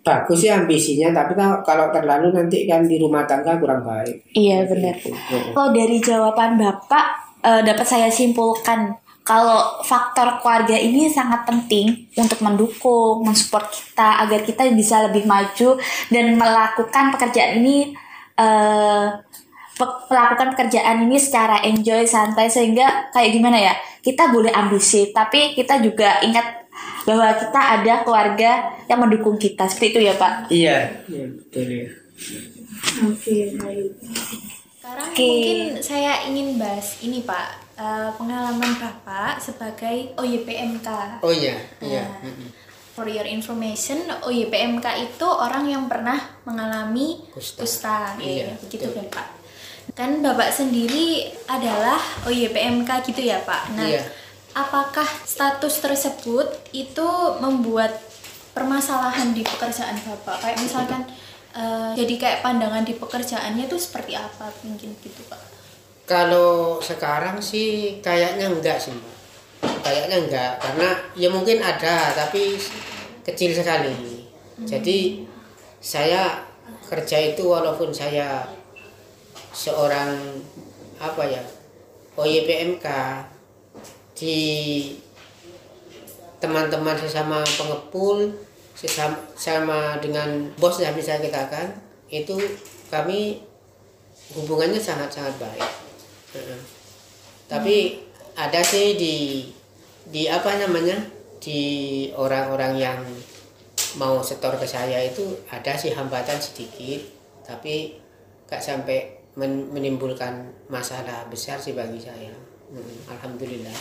bagus 0.00 0.40
sih 0.40 0.50
ambisinya, 0.50 1.12
tapi 1.12 1.36
kalau- 1.36 1.92
terlalu 1.92 2.32
nanti 2.32 2.64
kan 2.64 2.84
di 2.84 2.96
rumah 2.96 3.24
tangga 3.24 3.56
kurang 3.60 3.84
baik. 3.84 4.32
Iya 4.32 4.64
benar. 4.64 4.96
Gitu. 4.96 5.36
Kalau 5.52 5.70
dari 5.70 5.96
jawaban 6.00 6.56
Bapak 6.56 7.06
eh, 7.38 7.62
dapat 7.62 7.86
saya 7.86 8.08
simpulkan 8.10 8.98
kalau 9.22 9.84
faktor 9.84 10.40
keluarga 10.40 10.72
ini 10.72 11.04
sangat 11.06 11.44
penting 11.44 12.08
untuk 12.16 12.40
mendukung, 12.40 13.20
mensupport 13.20 13.68
kita 13.68 14.24
agar 14.24 14.40
kita 14.40 14.72
bisa 14.72 15.04
lebih 15.04 15.28
maju 15.28 15.76
dan 16.08 16.34
melakukan 16.34 17.12
pekerjaan 17.12 17.60
ini 17.60 17.92
eh, 18.34 19.06
pe- 19.76 19.98
melakukan 20.08 20.56
pekerjaan 20.56 21.04
ini 21.04 21.20
secara 21.20 21.60
enjoy, 21.62 22.08
santai 22.08 22.48
sehingga 22.48 23.12
kayak 23.12 23.30
gimana 23.36 23.58
ya? 23.60 23.74
Kita 24.00 24.32
boleh 24.32 24.50
ambisi, 24.50 25.12
tapi 25.12 25.52
kita 25.52 25.84
juga 25.84 26.22
ingat 26.24 26.67
bahwa 27.02 27.28
kita 27.32 27.60
ada 27.80 27.94
keluarga 28.02 28.50
yang 28.84 29.00
mendukung 29.00 29.36
kita. 29.36 29.64
Seperti 29.64 29.96
itu 29.96 30.00
ya, 30.04 30.14
Pak. 30.14 30.52
Iya, 30.52 30.76
iya 31.06 31.24
betul 31.26 31.66
ya. 31.66 31.88
Oke, 33.04 33.36
baik. 33.54 33.90
Sekarang 34.78 35.08
Oke. 35.12 35.20
mungkin 35.22 35.58
saya 35.80 36.12
ingin 36.24 36.56
bahas 36.56 37.00
ini 37.00 37.22
Pak, 37.22 37.46
eh, 37.76 38.10
pengalaman 38.14 38.72
Bapak 38.74 39.38
sebagai 39.38 40.16
OYPMK. 40.16 40.88
Oh 41.20 41.30
iya, 41.30 41.56
iya. 41.80 42.04
Nah, 42.04 42.24
Mm-mm. 42.24 42.48
For 42.92 43.06
your 43.06 43.24
information, 43.24 44.10
OYPMK 44.20 44.82
itu 44.98 45.22
orang 45.22 45.70
yang 45.70 45.86
pernah 45.86 46.18
mengalami 46.42 47.22
Kusta. 47.30 47.62
kusta, 47.62 47.98
Iya, 48.18 48.50
ya, 48.50 48.54
begitu 48.58 48.90
kan 48.90 49.06
Pak. 49.06 49.26
Kan 49.94 50.18
Bapak 50.18 50.50
sendiri 50.50 51.30
adalah 51.46 51.96
OYPMK 52.26 52.90
gitu 53.06 53.22
ya 53.22 53.38
Pak. 53.46 53.78
Nah, 53.78 53.86
Iya. 53.86 54.02
Apakah 54.56 55.08
status 55.24 55.80
tersebut 55.80 56.48
itu 56.72 57.08
membuat 57.40 57.96
permasalahan 58.56 59.32
di 59.36 59.44
pekerjaan 59.44 59.96
Bapak? 60.02 60.42
Kayak 60.42 60.58
misalkan 60.62 61.02
eh, 61.56 61.92
jadi 61.94 62.14
kayak 62.16 62.40
pandangan 62.42 62.84
di 62.84 62.94
pekerjaannya 62.96 63.64
itu 63.68 63.76
seperti 63.78 64.16
apa 64.16 64.50
mungkin 64.64 64.94
gitu 65.00 65.22
Pak? 65.28 65.40
Kalau 66.08 66.80
sekarang 66.80 67.36
sih 67.44 68.00
kayaknya 68.00 68.48
enggak 68.48 68.80
sih, 68.80 68.96
Mbak. 68.96 69.16
Kayaknya 69.84 70.16
enggak 70.24 70.52
karena 70.60 70.88
ya 71.12 71.28
mungkin 71.28 71.58
ada 71.60 72.16
tapi 72.16 72.56
kecil 73.24 73.52
sekali. 73.52 74.24
Jadi 74.58 75.22
saya 75.78 76.42
kerja 76.88 77.36
itu 77.36 77.46
walaupun 77.46 77.94
saya 77.94 78.42
seorang 79.52 80.18
apa 80.98 81.22
ya 81.28 81.42
OYPMK 82.18 82.86
di 84.18 84.38
teman-teman 86.42 86.94
sesama 86.98 87.42
pengepul 87.42 88.30
sesama 88.78 89.18
sama 89.34 89.98
dengan 89.98 90.46
bos 90.54 90.78
yang 90.78 90.94
bisa 90.94 91.18
kita 91.18 91.50
kan 91.50 91.66
itu 92.06 92.38
kami 92.90 93.42
hubungannya 94.34 94.78
sangat-sangat 94.78 95.34
baik. 95.40 95.70
Heeh. 96.36 96.60
Tapi 97.48 97.76
ada 98.38 98.60
sih 98.62 98.94
di 98.94 99.16
di 100.08 100.30
apa 100.30 100.56
namanya 100.56 100.96
di 101.42 101.62
orang-orang 102.14 102.74
yang 102.78 103.00
mau 103.96 104.20
setor 104.20 104.54
ke 104.60 104.66
saya 104.68 105.00
itu 105.00 105.24
ada 105.48 105.74
sih 105.74 105.90
hambatan 105.96 106.36
sedikit 106.36 107.02
tapi 107.42 107.96
gak 108.44 108.60
sampai 108.60 109.16
men- 109.40 109.72
menimbulkan 109.72 110.52
masalah 110.68 111.24
besar 111.32 111.56
sih 111.56 111.72
bagi 111.72 111.96
saya. 111.96 112.32
Mm, 112.68 113.08
Alhamdulillah. 113.08 113.72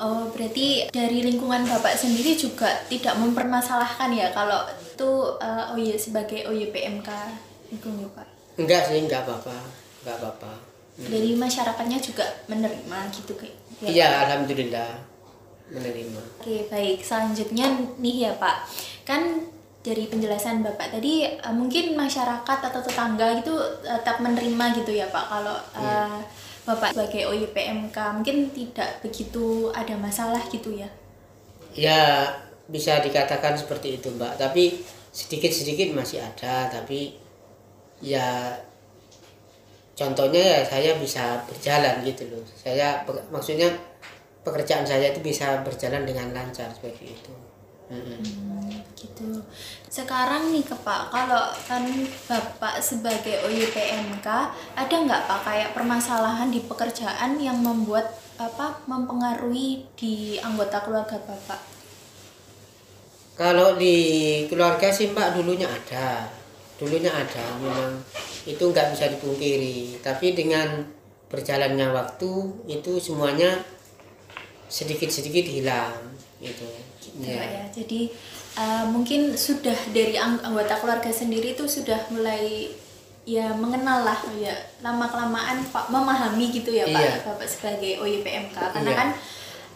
Oh, 0.00 0.32
berarti 0.32 0.88
dari 0.88 1.20
lingkungan 1.20 1.60
Bapak 1.62 1.92
sendiri 1.92 2.32
juga 2.32 2.72
tidak 2.88 3.20
mempermasalahkan 3.20 4.08
ya 4.10 4.32
kalau 4.32 4.64
itu 4.72 5.10
eh, 5.36 5.72
OY 5.76 5.92
sebagai 5.94 6.48
OYPMK 6.48 7.08
lingkungan 7.68 8.08
Pak. 8.10 8.28
Enggak 8.56 8.88
sih, 8.88 8.96
enggak 8.98 9.28
apa-apa. 9.28 9.56
Enggak 10.00 10.16
apa-apa. 10.18 10.52
Dari 10.96 11.32
masyarakatnya 11.32 11.96
juga 11.96 12.24
menerima 12.46 12.98
gitu 13.12 13.36
kayak. 13.36 13.56
ya, 13.80 13.88
Iya, 13.88 14.06
Pak? 14.08 14.20
alhamdulillah 14.24 14.90
menerima. 15.70 16.20
Oke, 16.40 16.56
baik. 16.66 16.98
Selanjutnya 17.00 17.68
nih 17.96 18.16
ya, 18.24 18.32
Pak. 18.36 18.56
Kan 19.04 19.52
dari 19.80 20.08
penjelasan 20.08 20.60
Bapak 20.60 20.92
tadi 20.92 21.28
eh, 21.28 21.52
mungkin 21.52 21.92
masyarakat 21.92 22.58
atau 22.64 22.80
tetangga 22.80 23.36
itu 23.36 23.52
eh, 23.84 24.00
tetap 24.00 24.20
menerima 24.20 24.64
gitu 24.76 24.92
ya, 24.92 25.08
Pak. 25.08 25.24
Kalau 25.28 25.56
eh, 25.76 26.18
Bapak 26.68 26.92
sebagai 26.92 27.26
OYPMK 27.30 27.96
mungkin 28.20 28.52
tidak 28.52 29.00
begitu 29.00 29.72
ada 29.72 29.96
masalah 29.96 30.44
gitu 30.52 30.76
ya. 30.76 30.88
Ya, 31.72 32.26
bisa 32.68 33.00
dikatakan 33.00 33.56
seperti 33.56 33.98
itu, 33.98 34.10
Mbak. 34.14 34.38
Tapi 34.38 34.78
sedikit-sedikit 35.10 35.90
masih 35.94 36.22
ada, 36.22 36.70
tapi 36.70 37.18
ya 38.00 38.54
contohnya 39.98 40.40
ya 40.40 40.60
saya 40.64 40.96
bisa 40.96 41.44
berjalan 41.44 42.00
gitu 42.06 42.24
loh. 42.30 42.44
Saya 42.56 43.04
maksudnya 43.28 43.68
pekerjaan 44.40 44.86
saya 44.86 45.12
itu 45.12 45.20
bisa 45.20 45.60
berjalan 45.66 46.08
dengan 46.08 46.32
lancar 46.32 46.70
seperti 46.72 47.12
itu. 47.12 47.32
Hmm, 47.90 48.70
gitu. 48.94 49.42
Sekarang 49.90 50.54
nih 50.54 50.62
ke 50.62 50.78
Pak, 50.78 51.10
kalau 51.10 51.50
kan 51.66 51.82
Bapak 52.30 52.78
sebagai 52.78 53.42
OYPMK, 53.50 54.26
ada 54.78 54.94
nggak 54.94 55.26
Pak 55.26 55.40
kayak 55.42 55.74
permasalahan 55.74 56.54
di 56.54 56.62
pekerjaan 56.62 57.34
yang 57.42 57.58
membuat 57.58 58.14
apa 58.38 58.78
mempengaruhi 58.86 59.90
di 59.98 60.38
anggota 60.38 60.86
keluarga 60.86 61.18
Bapak? 61.18 61.60
Kalau 63.34 63.74
di 63.74 63.98
keluarga 64.46 64.92
sih 64.94 65.10
mbak 65.10 65.34
dulunya 65.34 65.66
ada, 65.66 66.30
dulunya 66.78 67.10
ada 67.10 67.44
memang 67.58 67.98
itu 68.46 68.60
nggak 68.60 68.94
bisa 68.94 69.10
dipungkiri. 69.18 69.98
Tapi 69.98 70.36
dengan 70.38 70.86
berjalannya 71.26 71.90
waktu 71.90 72.30
itu 72.70 73.02
semuanya 73.02 73.58
sedikit-sedikit 74.70 75.50
hilang 75.50 76.19
gitu. 76.40 76.66
Gitu, 76.98 77.20
Ya. 77.22 77.44
ya. 77.44 77.64
Jadi 77.68 78.08
uh, 78.56 78.84
mungkin 78.88 79.32
sudah 79.32 79.76
dari 79.92 80.16
ang- 80.16 80.40
anggota 80.40 80.76
keluarga 80.76 81.08
sendiri 81.08 81.52
itu 81.52 81.64
sudah 81.64 82.00
mulai 82.08 82.72
ya 83.22 83.52
mengenal 83.52 84.02
lah 84.02 84.16
ya 84.34 84.50
lama 84.80 85.04
kelamaan 85.04 85.60
Pak 85.62 85.92
memahami 85.92 86.50
gitu 86.50 86.72
ya 86.72 86.88
Pak 86.88 86.98
Iya. 86.98 87.12
Bapak 87.22 87.46
sebagai 87.46 88.00
OYPMK 88.00 88.56
karena 88.56 88.90
Iya. 88.90 88.96
kan 88.96 89.08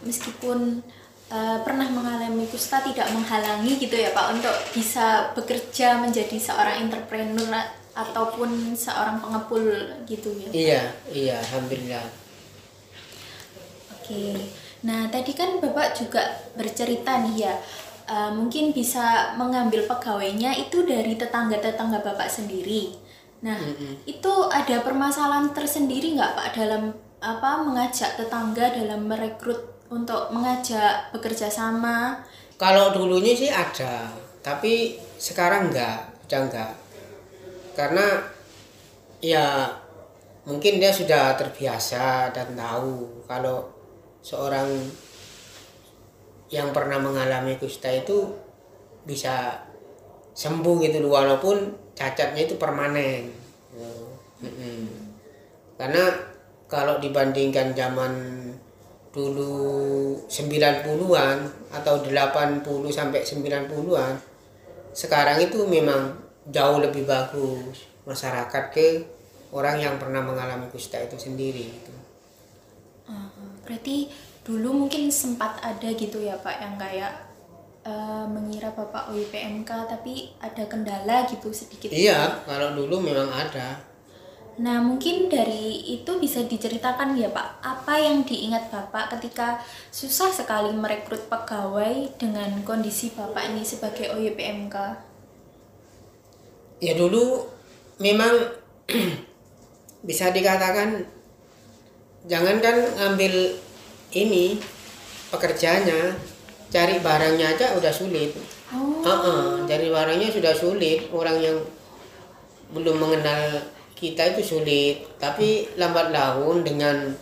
meskipun 0.01 0.81
uh, 1.29 1.57
pernah 1.61 1.85
mengalami 1.87 2.49
kusta 2.49 2.81
tidak 2.81 3.05
menghalangi 3.13 3.77
gitu 3.77 3.95
ya 3.95 4.11
Pak 4.11 4.33
untuk 4.33 4.55
bisa 4.73 5.29
bekerja 5.37 6.01
menjadi 6.01 6.35
seorang 6.35 6.89
entrepreneur 6.89 7.53
ataupun 7.95 8.75
seorang 8.75 9.23
pengepul 9.23 9.63
gitu 10.03 10.27
ya. 10.35 10.49
Iya, 10.51 10.81
iya, 11.07 11.33
alhamdulillah. 11.39 12.03
Oke, 13.95 14.35
nah 14.85 15.09
tadi 15.09 15.33
kan 15.33 15.57
Bapak 15.57 15.97
juga 15.97 16.21
bercerita 16.53 17.25
nih 17.25 17.49
ya, 17.49 17.53
eh, 18.05 18.31
mungkin 18.31 18.69
bisa 18.69 19.33
mengambil 19.33 19.89
pegawainya 19.89 20.53
itu 20.53 20.85
dari 20.85 21.17
tetangga-tetangga 21.17 22.05
Bapak 22.05 22.29
sendiri. 22.29 22.93
Nah, 23.45 23.59
itu 24.09 24.33
ada 24.49 24.81
permasalahan 24.81 25.53
tersendiri 25.53 26.17
nggak 26.17 26.33
Pak 26.33 26.47
dalam 26.57 26.95
apa 27.21 27.61
mengajak 27.61 28.17
tetangga 28.17 28.73
dalam 28.73 29.05
merekrut 29.05 29.85
untuk 29.89 30.33
mengajak 30.33 31.13
bekerja 31.13 31.51
sama? 31.51 32.25
Kalau 32.55 32.95
dulunya 32.95 33.35
sih 33.35 33.51
ada, 33.51 34.09
tapi 34.39 34.97
sekarang 35.19 35.69
enggak, 35.69 36.09
udah 36.25 36.41
enggak. 36.47 36.71
Karena 37.75 38.05
ya 39.19 39.67
mungkin 40.47 40.79
dia 40.79 40.93
sudah 40.93 41.35
terbiasa 41.35 42.31
dan 42.31 42.55
tahu 42.55 43.25
kalau 43.27 43.74
seorang 44.25 44.65
yang 46.49 46.73
pernah 46.73 46.97
mengalami 46.97 47.61
kusta 47.61 47.93
itu 47.93 48.33
bisa 49.05 49.61
sembuh 50.33 50.81
gitu 50.81 51.05
walaupun 51.05 51.77
cacatnya 51.93 52.49
itu 52.49 52.57
permanen. 52.57 53.29
Mm-mm. 54.41 54.81
Karena 55.77 56.09
kalau 56.65 56.97
dibandingkan 56.97 57.77
zaman 57.77 58.13
dulu 59.13 60.17
90-an 60.27 61.37
atau 61.71 62.03
80 62.03 62.65
sampai 62.91 63.21
90-an 63.23 64.13
sekarang 64.91 65.39
itu 65.39 65.63
memang 65.63 66.19
jauh 66.51 66.83
lebih 66.83 67.07
bagus 67.07 67.87
masyarakat 68.03 68.63
ke 68.75 69.07
orang 69.55 69.79
yang 69.79 69.95
pernah 69.95 70.19
mengalami 70.19 70.67
kusta 70.67 70.99
itu 70.99 71.15
sendiri 71.15 71.63
gitu. 71.63 71.95
Berarti 73.65 74.07
dulu 74.45 74.85
mungkin 74.85 75.09
sempat 75.09 75.57
ada 75.65 75.89
gitu 75.91 76.21
ya 76.21 76.37
Pak 76.37 76.55
yang 76.61 76.75
kayak 76.77 77.13
eh, 77.83 78.25
mengira 78.29 78.69
Bapak 78.71 79.09
OIPMK 79.11 79.69
tapi 79.89 80.31
ada 80.37 80.63
kendala 80.69 81.25
gitu 81.25 81.49
sedikit. 81.49 81.89
Iya, 81.89 82.45
kalau 82.45 82.77
dulu 82.77 83.01
memang 83.01 83.27
ada. 83.33 83.81
Nah, 84.55 84.79
mungkin 84.79 85.27
dari 85.27 85.83
itu 85.99 86.15
bisa 86.15 86.39
diceritakan 86.47 87.19
ya 87.19 87.27
Pak, 87.27 87.59
apa 87.59 87.99
yang 87.99 88.23
diingat 88.23 88.71
Bapak 88.71 89.11
ketika 89.19 89.59
susah 89.91 90.31
sekali 90.31 90.71
merekrut 90.71 91.27
pegawai 91.27 92.15
dengan 92.15 92.63
kondisi 92.63 93.11
Bapak 93.11 93.51
ini 93.51 93.67
sebagai 93.67 94.15
OYPMK? 94.15 94.75
Ya 96.79 96.95
dulu 96.95 97.51
memang 97.99 98.31
bisa 100.07 100.31
dikatakan 100.31 101.03
jangankan 102.25 102.89
ngambil 102.97 103.53
ini 104.15 104.57
pekerjaannya 105.29 106.17
cari 106.73 106.95
barangnya 106.99 107.55
aja 107.55 107.77
udah 107.77 107.93
sulit. 107.93 108.33
Oh, 108.73 108.99
Heeh, 109.05 109.69
cari 109.69 109.87
barangnya 109.93 110.29
sudah 110.33 110.53
sulit. 110.55 111.07
Orang 111.13 111.37
yang 111.39 111.57
belum 112.73 112.97
mengenal 112.97 113.63
kita 113.95 114.35
itu 114.35 114.57
sulit. 114.57 115.05
Tapi 115.21 115.77
lambat 115.77 116.11
laun 116.11 116.65
dengan 116.65 117.13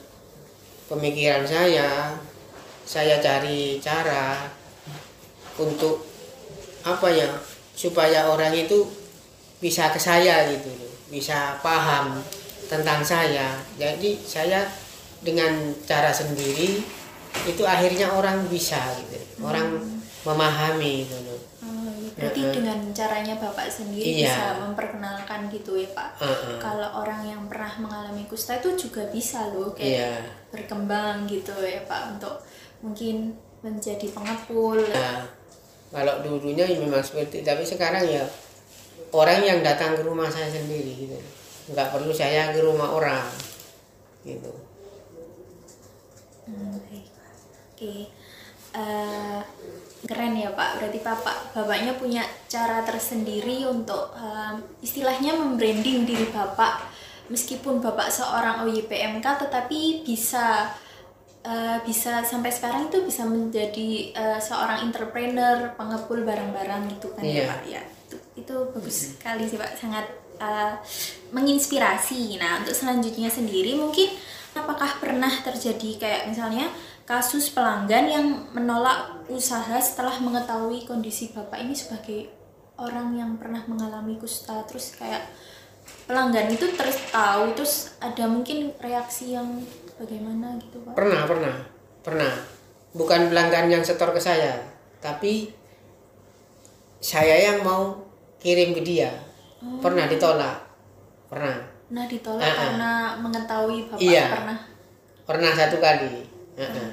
pemikiran 0.87 1.43
saya, 1.43 2.17
saya 2.87 3.19
cari 3.19 3.77
cara 3.83 4.47
untuk 5.59 6.01
apa 6.83 7.07
ya 7.07 7.29
supaya 7.73 8.27
orang 8.27 8.51
itu 8.51 8.83
bisa 9.63 9.87
ke 9.93 9.99
saya 10.01 10.43
gitu 10.51 10.67
loh, 10.75 10.91
bisa 11.07 11.55
paham 11.63 12.19
tentang 12.67 12.99
saya. 13.05 13.55
Jadi 13.79 14.19
saya 14.19 14.67
dengan 15.23 15.51
cara 15.87 16.11
sendiri 16.11 16.83
itu 17.47 17.63
akhirnya 17.65 18.13
orang 18.13 18.45
bisa 18.45 18.77
gitu, 18.99 19.17
orang 19.41 19.81
memahami 20.23 21.03
gitu 21.03 21.17
loh. 21.25 21.39
oh, 21.65 21.95
berarti 22.15 22.41
Heeh. 22.45 22.53
dengan 22.53 22.79
caranya 22.93 23.35
Bapak 23.35 23.67
sendiri 23.67 24.23
Iya. 24.23 24.29
bisa 24.29 24.45
memperkenalkan 24.61 25.49
gitu 25.49 25.75
ya 25.75 25.89
Pak. 25.91 26.09
Heeh. 26.21 26.55
Kalau 26.61 27.01
orang 27.01 27.25
yang 27.25 27.41
pernah 27.49 27.73
mengalami 27.79 28.23
kusta 28.29 28.61
itu 28.61 28.87
juga 28.87 29.03
bisa 29.09 29.49
loh 29.51 29.73
kayak 29.75 29.89
Iya. 29.89 30.13
berkembang 30.53 31.25
gitu 31.27 31.51
ya 31.59 31.83
Pak 31.83 32.15
untuk 32.15 32.39
mungkin 32.79 33.35
menjadi 33.63 34.07
pengepul. 34.11 34.79
Nah, 34.91 35.23
kalau 35.91 36.19
dulunya 36.21 36.67
ya 36.67 36.77
memang 36.79 37.03
seperti 37.03 37.41
tapi 37.43 37.63
sekarang 37.63 38.03
ya 38.07 38.23
orang 39.11 39.39
yang 39.43 39.59
datang 39.59 39.95
ke 39.95 40.03
rumah 40.05 40.27
saya 40.31 40.47
sendiri 40.47 41.07
gitu. 41.07 41.17
Nggak 41.71 41.91
perlu 41.91 42.11
saya 42.11 42.51
ke 42.51 42.59
rumah 42.59 42.91
orang 42.91 43.27
gitu. 44.23 44.51
Hmm, 46.43 46.75
baik. 46.75 47.07
Oke. 47.83 48.07
Eh, 48.73 49.41
keren 50.03 50.33
ya 50.33 50.49
Pak. 50.51 50.79
Berarti 50.79 50.99
Bapak 50.99 51.37
Bapaknya 51.53 51.93
punya 51.93 52.23
cara 52.47 52.81
tersendiri 52.81 53.63
untuk 53.67 54.11
em, 54.15 54.59
istilahnya 54.81 55.35
membranding 55.35 56.03
diri 56.03 56.27
Bapak. 56.27 56.81
Meskipun 57.27 57.79
Bapak 57.79 58.09
seorang 58.09 58.63
OYPMK 58.63 59.23
tetapi 59.23 60.03
bisa 60.03 60.71
eh, 61.43 61.77
bisa 61.85 62.23
sampai 62.23 62.51
sekarang 62.51 62.87
itu 62.87 63.03
bisa 63.03 63.23
menjadi 63.23 64.11
eh, 64.11 64.39
seorang 64.39 64.83
entrepreneur, 64.83 65.71
pengepul 65.75 66.23
barang-barang 66.23 66.87
gitu 66.97 67.13
kan 67.13 67.23
Iya. 67.23 67.35
ya 67.35 67.43
Pak. 67.47 67.61
Ya. 67.69 67.81
Itu, 68.09 68.15
itu 68.35 68.55
bagus 68.73 68.95
sekali 69.15 69.43
sih 69.45 69.55
Pak. 69.55 69.71
Sangat 69.77 70.05
eh, 70.41 70.73
menginspirasi. 71.31 72.41
Nah, 72.41 72.59
untuk 72.65 72.73
selanjutnya 72.73 73.29
sendiri 73.29 73.77
mungkin 73.77 74.09
apakah 74.53 75.01
pernah 75.01 75.31
terjadi 75.41 75.89
kayak 75.97 76.21
misalnya 76.29 76.69
kasus 77.03 77.51
pelanggan 77.51 78.05
yang 78.07 78.25
menolak 78.55 79.11
usaha 79.27 79.75
setelah 79.79 80.15
mengetahui 80.23 80.87
kondisi 80.87 81.35
Bapak 81.35 81.59
ini 81.59 81.75
sebagai 81.75 82.31
orang 82.79 83.13
yang 83.13 83.35
pernah 83.35 83.59
mengalami 83.67 84.15
kusta 84.15 84.63
terus 84.63 84.95
kayak 84.95 85.27
pelanggan 86.07 86.47
itu 86.47 86.63
terus 86.73 86.95
tahu 87.11 87.51
terus 87.55 87.95
ada 87.99 88.23
mungkin 88.27 88.71
reaksi 88.79 89.35
yang 89.35 89.59
bagaimana 89.99 90.55
gitu 90.63 90.79
Pak? 90.83 90.95
Pernah, 90.95 91.21
pernah, 91.27 91.55
pernah. 92.03 92.33
Bukan 92.93 93.33
pelanggan 93.33 93.67
yang 93.73 93.83
setor 93.83 94.13
ke 94.13 94.21
saya, 94.21 94.61
tapi 95.01 95.49
saya 97.01 97.51
yang 97.51 97.65
mau 97.65 97.99
kirim 98.39 98.71
ke 98.77 98.81
dia. 98.85 99.11
Pernah 99.81 100.05
ditolak. 100.07 100.57
Pernah. 101.27 101.57
Nah 101.91 102.05
ditolak 102.07 102.43
Ah, 102.43 102.51
ah. 102.51 102.57
karena 102.59 102.91
mengetahui 103.19 103.77
Bapak 103.91 103.99
Iya. 103.99 104.25
pernah. 104.29 104.59
Pernah 105.23 105.51
satu 105.55 105.77
kali. 105.79 106.32
Heeh. 106.55 106.89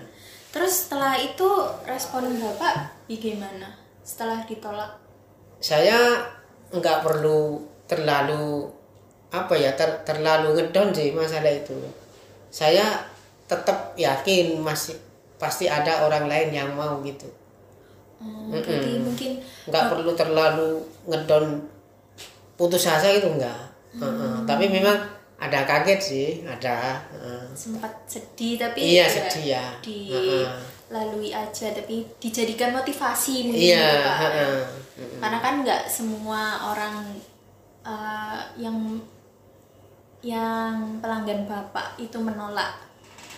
Terus 0.51 0.73
setelah 0.87 1.15
itu 1.15 1.47
respon 1.87 2.27
Bapak 2.37 2.91
bagaimana 3.07 3.71
setelah 4.03 4.43
ditolak? 4.45 4.99
saya 5.61 6.17
nggak 6.73 7.05
perlu 7.05 7.61
terlalu 7.85 8.65
apa 9.29 9.53
ya 9.55 9.77
ter- 9.77 10.01
terlalu 10.09 10.57
ngedon 10.57 10.89
sih 10.91 11.13
masalah 11.13 11.53
itu 11.53 11.77
saya 12.49 13.05
tetap 13.45 13.93
yakin 13.95 14.57
masih 14.57 14.97
pasti 15.37 15.69
ada 15.69 16.09
orang 16.09 16.25
lain 16.27 16.49
yang 16.51 16.73
mau 16.73 16.97
gitu 17.05 17.29
Hmm, 18.21 18.53
berarti 18.53 19.01
Mm-mm. 19.01 19.05
mungkin 19.05 19.31
nggak 19.65 19.85
perlu 19.89 20.13
terlalu 20.13 20.81
ngedon 21.09 21.61
putus 22.57 22.85
asa 22.85 23.09
itu 23.09 23.25
enggak 23.25 23.57
Heeh. 23.97 24.45
tapi 24.45 24.69
memang 24.69 24.97
ada 25.41 25.65
kaget 25.65 26.01
sih 26.01 26.29
ada 26.45 27.01
Heeh. 27.17 27.43
sempat 27.57 27.89
sedih 28.05 28.61
tapi 28.61 28.79
iya 28.85 29.09
ya 29.09 29.09
sedih 29.09 29.45
ya 29.57 29.65
di 29.81 30.13
Heeh. 30.13 30.47
lalui 30.93 31.33
aja 31.33 31.73
tapi 31.73 32.05
dijadikan 32.21 32.77
motivasi 32.77 33.49
mungkin 33.49 33.57
iya 33.73 33.89
gitu, 33.89 34.05
Pak. 34.05 34.17
heeh. 34.21 34.59
karena 35.17 35.39
kan 35.41 35.55
nggak 35.65 35.83
semua 35.89 36.43
orang 36.69 36.97
eh, 37.81 38.41
yang 38.61 38.77
yang 40.21 41.01
pelanggan 41.01 41.49
bapak 41.49 41.97
itu 41.97 42.21
menolak 42.21 42.77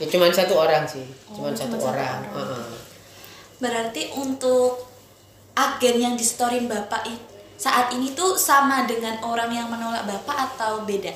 ya 0.03 0.07
cuman 0.11 0.35
satu 0.35 0.59
orang 0.59 0.83
sih 0.83 1.07
Oh, 1.31 1.39
cuman 1.39 1.55
satu 1.55 1.79
satu 1.79 1.95
orang, 1.95 2.21
orang. 2.27 2.51
Heeh. 2.51 2.67
Berarti 3.63 4.11
untuk 4.19 4.91
agen 5.55 5.97
yang 6.03 6.15
di 6.19 6.25
storyin 6.27 6.67
Bapak 6.67 7.07
saat 7.55 7.95
ini 7.95 8.11
tuh 8.11 8.35
sama 8.35 8.83
dengan 8.91 9.15
orang 9.23 9.55
yang 9.55 9.71
menolak 9.71 10.03
Bapak 10.03 10.51
atau 10.51 10.83
beda? 10.83 11.15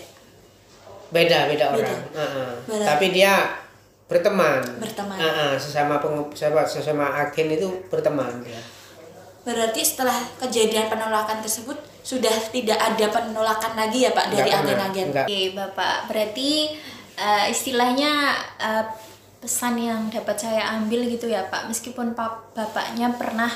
Beda 1.16 1.38
beda 1.48 1.64
Beda. 1.66 1.80
orang 1.82 2.00
Heeh. 2.12 2.50
Berarti- 2.62 2.86
tapi 2.86 3.06
dia 3.10 3.32
berteman 4.06 4.60
Berteman. 4.76 5.16
Heeh, 5.16 5.52
sesama 5.56 5.98
penge- 5.98 6.30
sesama, 6.30 6.62
sesama 6.62 7.06
agen 7.16 7.48
itu 7.50 7.68
berteman 7.88 8.38
dia 8.40 8.60
Berarti 9.42 9.78
setelah 9.80 10.14
kejadian 10.36 10.86
penolakan 10.86 11.38
tersebut 11.38 11.78
sudah 12.02 12.34
tidak 12.50 12.74
ada 12.76 13.06
penolakan 13.08 13.74
lagi 13.74 14.02
ya 14.02 14.10
Pak 14.10 14.26
dari 14.28 14.50
agen-agen? 14.50 15.14
Oke, 15.14 15.54
Bapak. 15.54 16.06
Berarti 16.06 16.74
eh, 17.14 17.44
istilahnya 17.46 18.34
eh, 18.58 18.84
pesan 19.38 19.78
yang 19.78 20.10
dapat 20.10 20.34
saya 20.34 20.74
ambil 20.74 21.06
gitu 21.06 21.26
ya, 21.26 21.46
Pak. 21.46 21.66
Meskipun 21.66 22.10
pap- 22.12 22.50
Bapaknya 22.52 23.14
pernah 23.14 23.46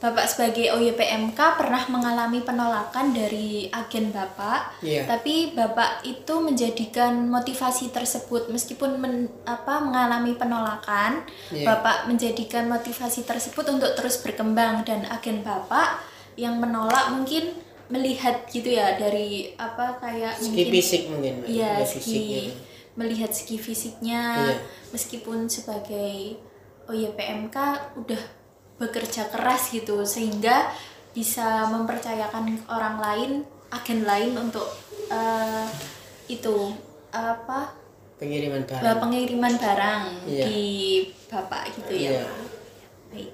Bapak 0.00 0.24
sebagai 0.24 0.72
OYPMK 0.72 1.36
pernah 1.60 1.84
mengalami 1.92 2.40
penolakan 2.40 3.12
dari 3.12 3.68
agen 3.68 4.08
Bapak, 4.08 4.80
Iya. 4.80 5.04
tapi 5.04 5.52
Bapak 5.52 6.00
itu 6.02 6.40
menjadikan 6.40 7.28
motivasi 7.28 7.92
tersebut 7.92 8.48
meskipun 8.48 8.96
men- 8.96 9.28
apa 9.44 9.76
mengalami 9.78 10.32
penolakan, 10.34 11.20
Iya. 11.52 11.68
Bapak 11.68 12.08
menjadikan 12.08 12.64
motivasi 12.66 13.28
tersebut 13.28 13.68
untuk 13.68 13.92
terus 13.92 14.16
berkembang 14.18 14.88
dan 14.88 15.04
agen 15.04 15.44
Bapak 15.44 16.00
yang 16.32 16.56
menolak 16.56 17.12
mungkin 17.12 17.60
melihat 17.92 18.48
gitu 18.48 18.72
ya 18.72 18.96
dari 18.96 19.52
apa 19.54 20.00
kayak 20.00 20.38
segi 20.38 20.48
mungkin 20.48 20.72
fisik 20.72 21.02
mungkin 21.10 21.34
ada 21.44 21.84
segi 21.84 22.00
fisiknya. 22.00 22.42
melihat 22.94 23.30
segi 23.34 23.56
fisiknya 23.58 24.22
Iya. 24.40 24.56
meskipun 24.90 25.44
sebagai 25.44 26.40
OYPMK 26.88 27.56
udah 28.00 28.22
bekerja 28.80 29.28
keras 29.28 29.68
gitu 29.70 30.02
sehingga 30.02 30.72
bisa 31.12 31.68
mempercayakan 31.68 32.64
orang 32.66 32.96
lain, 32.96 33.30
agen 33.68 34.02
lain 34.02 34.32
untuk 34.34 34.64
eh, 35.12 35.66
itu 36.26 36.72
apa 37.10 37.74
pengiriman 38.16 38.62
barang 38.62 38.98
pengiriman 39.02 39.54
barang 39.56 40.02
Iya. 40.24 40.44
di 40.46 40.64
Bapak 41.26 41.62
gitu 41.76 41.92
ya. 41.94 42.10
Iya. 42.10 42.24
Baik. 43.10 43.30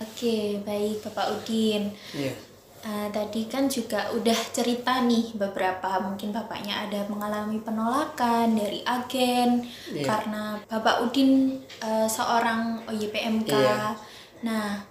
Oke, 0.00 0.36
baik 0.62 0.96
Bapak 1.04 1.26
Udin. 1.36 1.92
Iya. 2.14 2.32
Eh, 2.80 3.08
tadi 3.12 3.44
kan 3.44 3.68
juga 3.68 4.08
udah 4.16 4.40
cerita 4.56 5.04
nih 5.04 5.36
beberapa 5.36 6.00
mungkin 6.00 6.32
bapaknya 6.32 6.88
ada 6.88 7.04
mengalami 7.12 7.60
penolakan 7.60 8.56
dari 8.56 8.80
agen 8.88 9.60
Iya. 9.92 10.08
karena 10.08 10.56
bapak 10.64 11.04
Udin 11.04 11.60
eh, 11.82 12.08
seorang 12.08 12.80
OYPMK. 12.88 13.52
Iya. 13.52 13.92
Nah, 14.40 14.84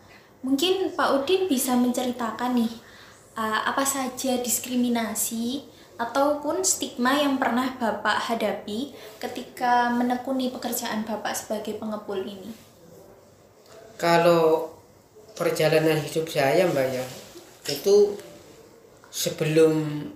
mungkin 0.45 0.93
Pak 0.93 1.09
Udin 1.21 1.49
bisa 1.49 1.73
menceritakan 1.75 2.57
nih 2.57 2.73
eh, 3.37 3.59
apa 3.65 3.83
saja 3.83 4.37
diskriminasi 4.39 5.65
ataupun 5.99 6.63
stigma 6.63 7.19
yang 7.19 7.35
pernah 7.35 7.75
bapak 7.75 8.31
hadapi 8.31 8.95
ketika 9.19 9.91
menekuni 9.91 10.47
pekerjaan 10.47 11.03
bapak 11.03 11.35
sebagai 11.35 11.75
pengepul 11.75 12.23
ini. 12.23 12.55
kalau 13.99 14.71
perjalanan 15.35 15.99
hidup 15.99 16.31
saya 16.31 16.63
mbak 16.71 16.87
ya 16.87 17.05
itu 17.67 18.15
sebelum 19.11 20.07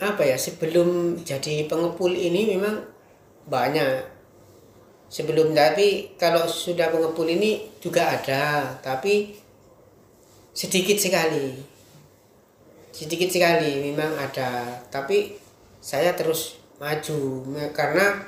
apa 0.00 0.24
ya 0.24 0.40
sebelum 0.40 1.20
jadi 1.20 1.68
pengepul 1.68 2.10
ini 2.10 2.56
memang 2.56 2.80
banyak 3.44 4.08
sebelum 5.12 5.52
tapi 5.52 6.16
kalau 6.16 6.48
sudah 6.48 6.88
pengepul 6.88 7.28
ini 7.28 7.68
juga 7.84 8.16
ada 8.16 8.72
tapi 8.80 9.36
sedikit 10.56 10.96
sekali 10.96 11.60
sedikit 12.96 13.28
sekali 13.28 13.92
memang 13.92 14.16
ada 14.16 14.80
tapi 14.88 15.36
saya 15.84 16.16
terus 16.16 16.56
maju 16.80 17.44
karena 17.76 18.24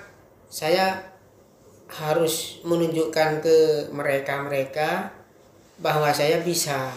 saya 0.53 1.15
harus 1.89 2.61
menunjukkan 2.67 3.41
ke 3.41 3.57
mereka-mereka 3.93 5.09
bahwa 5.79 6.11
saya 6.15 6.43
bisa 6.43 6.91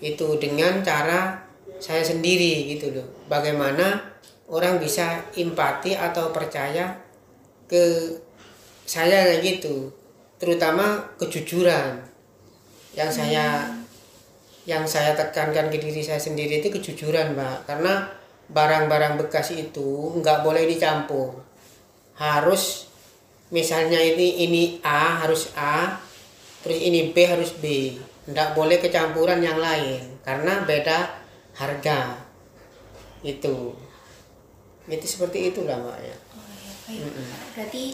itu 0.00 0.36
dengan 0.36 0.84
cara 0.84 1.46
saya 1.80 2.04
sendiri 2.04 2.68
gitu 2.72 2.92
loh. 2.92 3.06
Bagaimana 3.28 4.16
orang 4.48 4.80
bisa 4.80 5.24
empati 5.36 5.96
atau 5.96 6.32
percaya 6.32 6.96
ke 7.68 8.16
saya 8.86 9.26
kayak 9.28 9.42
gitu. 9.42 9.92
Terutama 10.38 11.12
kejujuran. 11.18 12.06
Yang 12.96 13.10
saya 13.12 13.46
yang 14.66 14.88
saya 14.88 15.12
tekankan 15.14 15.68
ke 15.68 15.78
diri 15.78 16.00
saya 16.00 16.18
sendiri 16.18 16.64
itu 16.64 16.72
kejujuran, 16.72 17.36
Mbak. 17.36 17.68
Karena 17.68 18.08
barang-barang 18.48 19.20
bekas 19.20 19.52
itu 19.52 20.16
nggak 20.22 20.46
boleh 20.46 20.64
dicampur. 20.64 21.44
Harus 22.16 22.86
misalnya 23.50 24.02
ini 24.02 24.42
ini 24.42 24.62
A 24.82 25.22
harus 25.22 25.54
A 25.54 26.02
terus 26.66 26.82
ini 26.82 27.14
B 27.14 27.16
harus 27.22 27.54
B 27.54 27.94
tidak 28.26 28.58
boleh 28.58 28.82
kecampuran 28.82 29.38
yang 29.38 29.62
lain 29.62 30.18
karena 30.26 30.66
beda 30.66 31.14
harga 31.54 32.26
itu 33.22 33.70
itu 34.90 35.06
seperti 35.06 35.54
itulah 35.54 35.78
mbak 35.78 35.98
ya 36.02 36.16
Oh 36.34 36.42
ya, 36.62 36.72
baik. 36.86 37.00
Berarti 37.54 37.84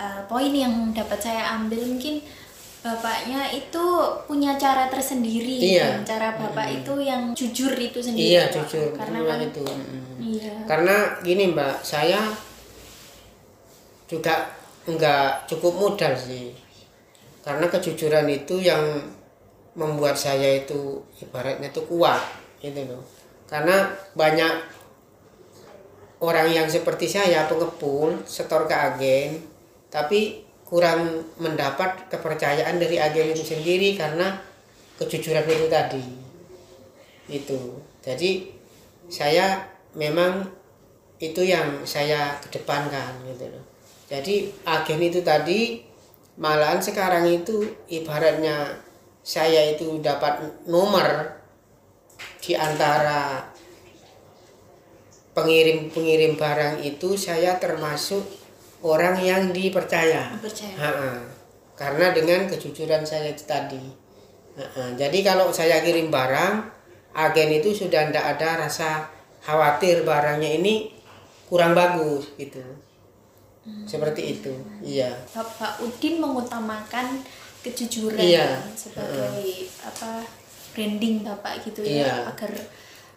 uh, 0.00 0.24
poin 0.24 0.48
yang 0.48 0.72
dapat 0.90 1.20
saya 1.20 1.54
ambil 1.54 1.84
mungkin 1.84 2.24
bapaknya 2.80 3.44
itu 3.52 3.84
punya 4.24 4.56
cara 4.56 4.88
tersendiri 4.88 5.60
Iya. 5.60 6.00
cara 6.00 6.32
bapak 6.32 6.80
itu 6.80 6.96
yang 6.98 7.36
jujur 7.36 7.76
itu 7.76 8.00
sendiri. 8.00 8.32
iya 8.32 8.48
jujur 8.48 8.96
Karena 8.96 9.20
kan 9.20 9.38
itu 9.44 9.60
Mm. 9.60 10.16
iya. 10.24 10.54
karena 10.64 10.96
gini 11.20 11.52
mbak 11.52 11.84
saya 11.84 12.24
juga 14.08 14.48
nggak 14.88 15.46
cukup 15.46 15.72
modal 15.76 16.16
sih 16.16 16.56
karena 17.44 17.68
kejujuran 17.68 18.26
itu 18.26 18.58
yang 18.58 18.80
membuat 19.76 20.16
saya 20.16 20.64
itu 20.64 21.04
ibaratnya 21.20 21.68
itu 21.68 21.84
kuat 21.84 22.20
gitu 22.58 22.80
loh 22.88 23.04
karena 23.46 23.92
banyak 24.16 24.54
orang 26.20 26.48
yang 26.48 26.66
seperti 26.66 27.06
saya 27.06 27.44
pengepul 27.44 28.24
setor 28.24 28.64
ke 28.64 28.74
agen 28.74 29.30
tapi 29.90 30.46
kurang 30.62 31.26
mendapat 31.42 32.06
kepercayaan 32.06 32.78
dari 32.78 33.02
agen 33.02 33.34
itu 33.34 33.42
sendiri 33.42 33.98
karena 33.98 34.38
kejujuran 34.96 35.42
itu 35.44 35.66
tadi. 35.66 36.04
Itu. 37.26 37.82
Jadi 38.00 38.54
saya 39.10 39.66
memang 39.98 40.46
itu 41.18 41.42
yang 41.42 41.82
saya 41.82 42.38
kedepankan 42.38 43.26
gitu 43.28 43.50
loh. 43.50 43.64
Jadi 44.06 44.50
agen 44.62 45.02
itu 45.02 45.20
tadi 45.26 45.82
malahan 46.38 46.78
sekarang 46.78 47.26
itu 47.28 47.66
ibaratnya 47.90 48.80
saya 49.20 49.74
itu 49.74 50.00
dapat 50.00 50.64
nomor 50.64 51.36
di 52.40 52.56
antara 52.56 53.52
pengirim-pengirim 55.36 56.34
barang 56.40 56.82
itu 56.82 57.14
saya 57.14 57.60
termasuk 57.60 58.39
orang 58.80 59.16
yang 59.20 59.52
dipercaya. 59.52 60.32
Percaya. 60.40 60.76
Ha-ha. 60.76 61.10
Karena 61.76 62.12
dengan 62.12 62.44
kejujuran 62.48 63.04
saya 63.04 63.32
itu 63.32 63.44
tadi. 63.44 63.80
Ha-ha. 64.56 64.92
Jadi 64.96 65.24
kalau 65.24 65.48
saya 65.52 65.80
kirim 65.80 66.12
barang, 66.12 66.54
agen 67.16 67.50
itu 67.50 67.72
sudah 67.72 68.08
tidak 68.08 68.36
ada 68.36 68.66
rasa 68.68 69.08
khawatir 69.40 70.04
barangnya 70.04 70.60
ini 70.60 70.92
kurang 71.48 71.72
bagus 71.74 72.30
gitu. 72.36 72.60
Seperti 73.84 74.40
itu. 74.40 74.52
Iya. 74.80 75.12
Bapak 75.36 75.84
Udin 75.84 76.18
mengutamakan 76.18 77.20
kejujuran 77.60 78.16
Iya. 78.16 78.56
sebagai 78.72 79.68
apa 79.84 80.24
branding 80.72 81.20
bapak 81.20 81.60
gitu 81.68 81.84
Iya. 81.84 82.08
ya 82.08 82.14
agar 82.32 82.52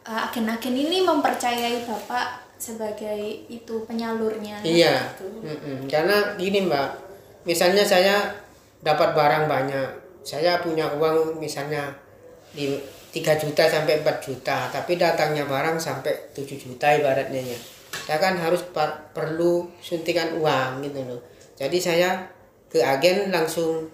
uh, 0.04 0.28
agen-agen 0.28 0.76
ini 0.76 1.00
mempercayai 1.00 1.88
bapak 1.88 2.43
sebagai 2.58 3.48
itu 3.50 3.76
penyalurnya. 3.86 4.64
Iya. 4.64 5.14
gitu. 5.16 5.28
Mm-mm. 5.44 5.90
Karena 5.90 6.38
gini 6.40 6.66
Mbak, 6.66 6.90
misalnya 7.48 7.84
saya 7.84 8.32
dapat 8.84 9.16
barang 9.16 9.46
banyak, 9.48 9.90
saya 10.24 10.60
punya 10.64 10.88
uang 10.96 11.40
misalnya 11.40 11.92
di 12.54 12.74
3 13.14 13.38
juta 13.38 13.64
sampai 13.70 14.02
4 14.02 14.26
juta, 14.26 14.70
tapi 14.72 14.98
datangnya 14.98 15.46
barang 15.46 15.78
sampai 15.78 16.34
7 16.34 16.58
juta 16.58 16.88
ibaratnya 16.94 17.42
ya. 17.42 17.60
Saya 17.94 18.18
kan 18.18 18.36
harus 18.42 18.66
perlu 19.14 19.70
suntikan 19.78 20.34
uang 20.42 20.82
gitu 20.82 21.00
loh. 21.06 21.22
Jadi 21.54 21.78
saya 21.78 22.26
ke 22.74 22.82
agen 22.82 23.30
langsung 23.30 23.86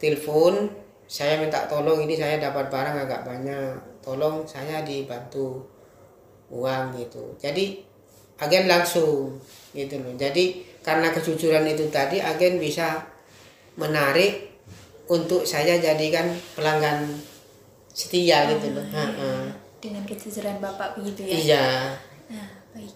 telepon 0.00 0.72
saya 1.04 1.36
minta 1.36 1.68
tolong 1.68 2.00
ini 2.08 2.16
saya 2.16 2.40
dapat 2.40 2.72
barang 2.72 2.96
agak 3.04 3.20
banyak 3.28 3.76
tolong 4.00 4.48
saya 4.48 4.80
dibantu 4.80 5.60
uang 6.50 6.98
gitu 6.98 7.38
jadi 7.38 7.90
agen 8.40 8.64
langsung 8.66 9.36
gitu 9.76 10.00
loh. 10.00 10.14
Jadi 10.16 10.64
karena 10.80 11.12
kejujuran 11.12 11.68
itu 11.68 11.86
tadi 11.92 12.18
agen 12.18 12.56
bisa 12.56 13.04
menarik 13.76 14.56
untuk 15.12 15.44
saya 15.44 15.76
jadikan 15.76 16.32
pelanggan 16.56 17.04
setia 17.92 18.48
gitu 18.56 18.72
loh. 18.74 18.86
Ha-ha. 18.90 19.52
dengan 19.80 20.04
kejujuran 20.04 20.60
bapak 20.60 20.92
begitu 21.00 21.24
ya? 21.24 21.36
Iya. 21.40 21.66
Nah, 22.28 22.48
baik. 22.76 22.92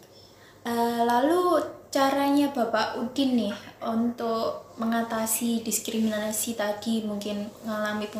Eh, 0.69 1.01
lalu 1.09 1.57
caranya 1.94 2.50
Bapak 2.50 2.98
Udin 2.98 3.38
nih 3.38 3.54
untuk 3.78 4.66
mengatasi 4.83 5.62
diskriminasi 5.62 6.59
tadi 6.59 7.07
mungkin 7.07 7.46
mengalami 7.62 8.11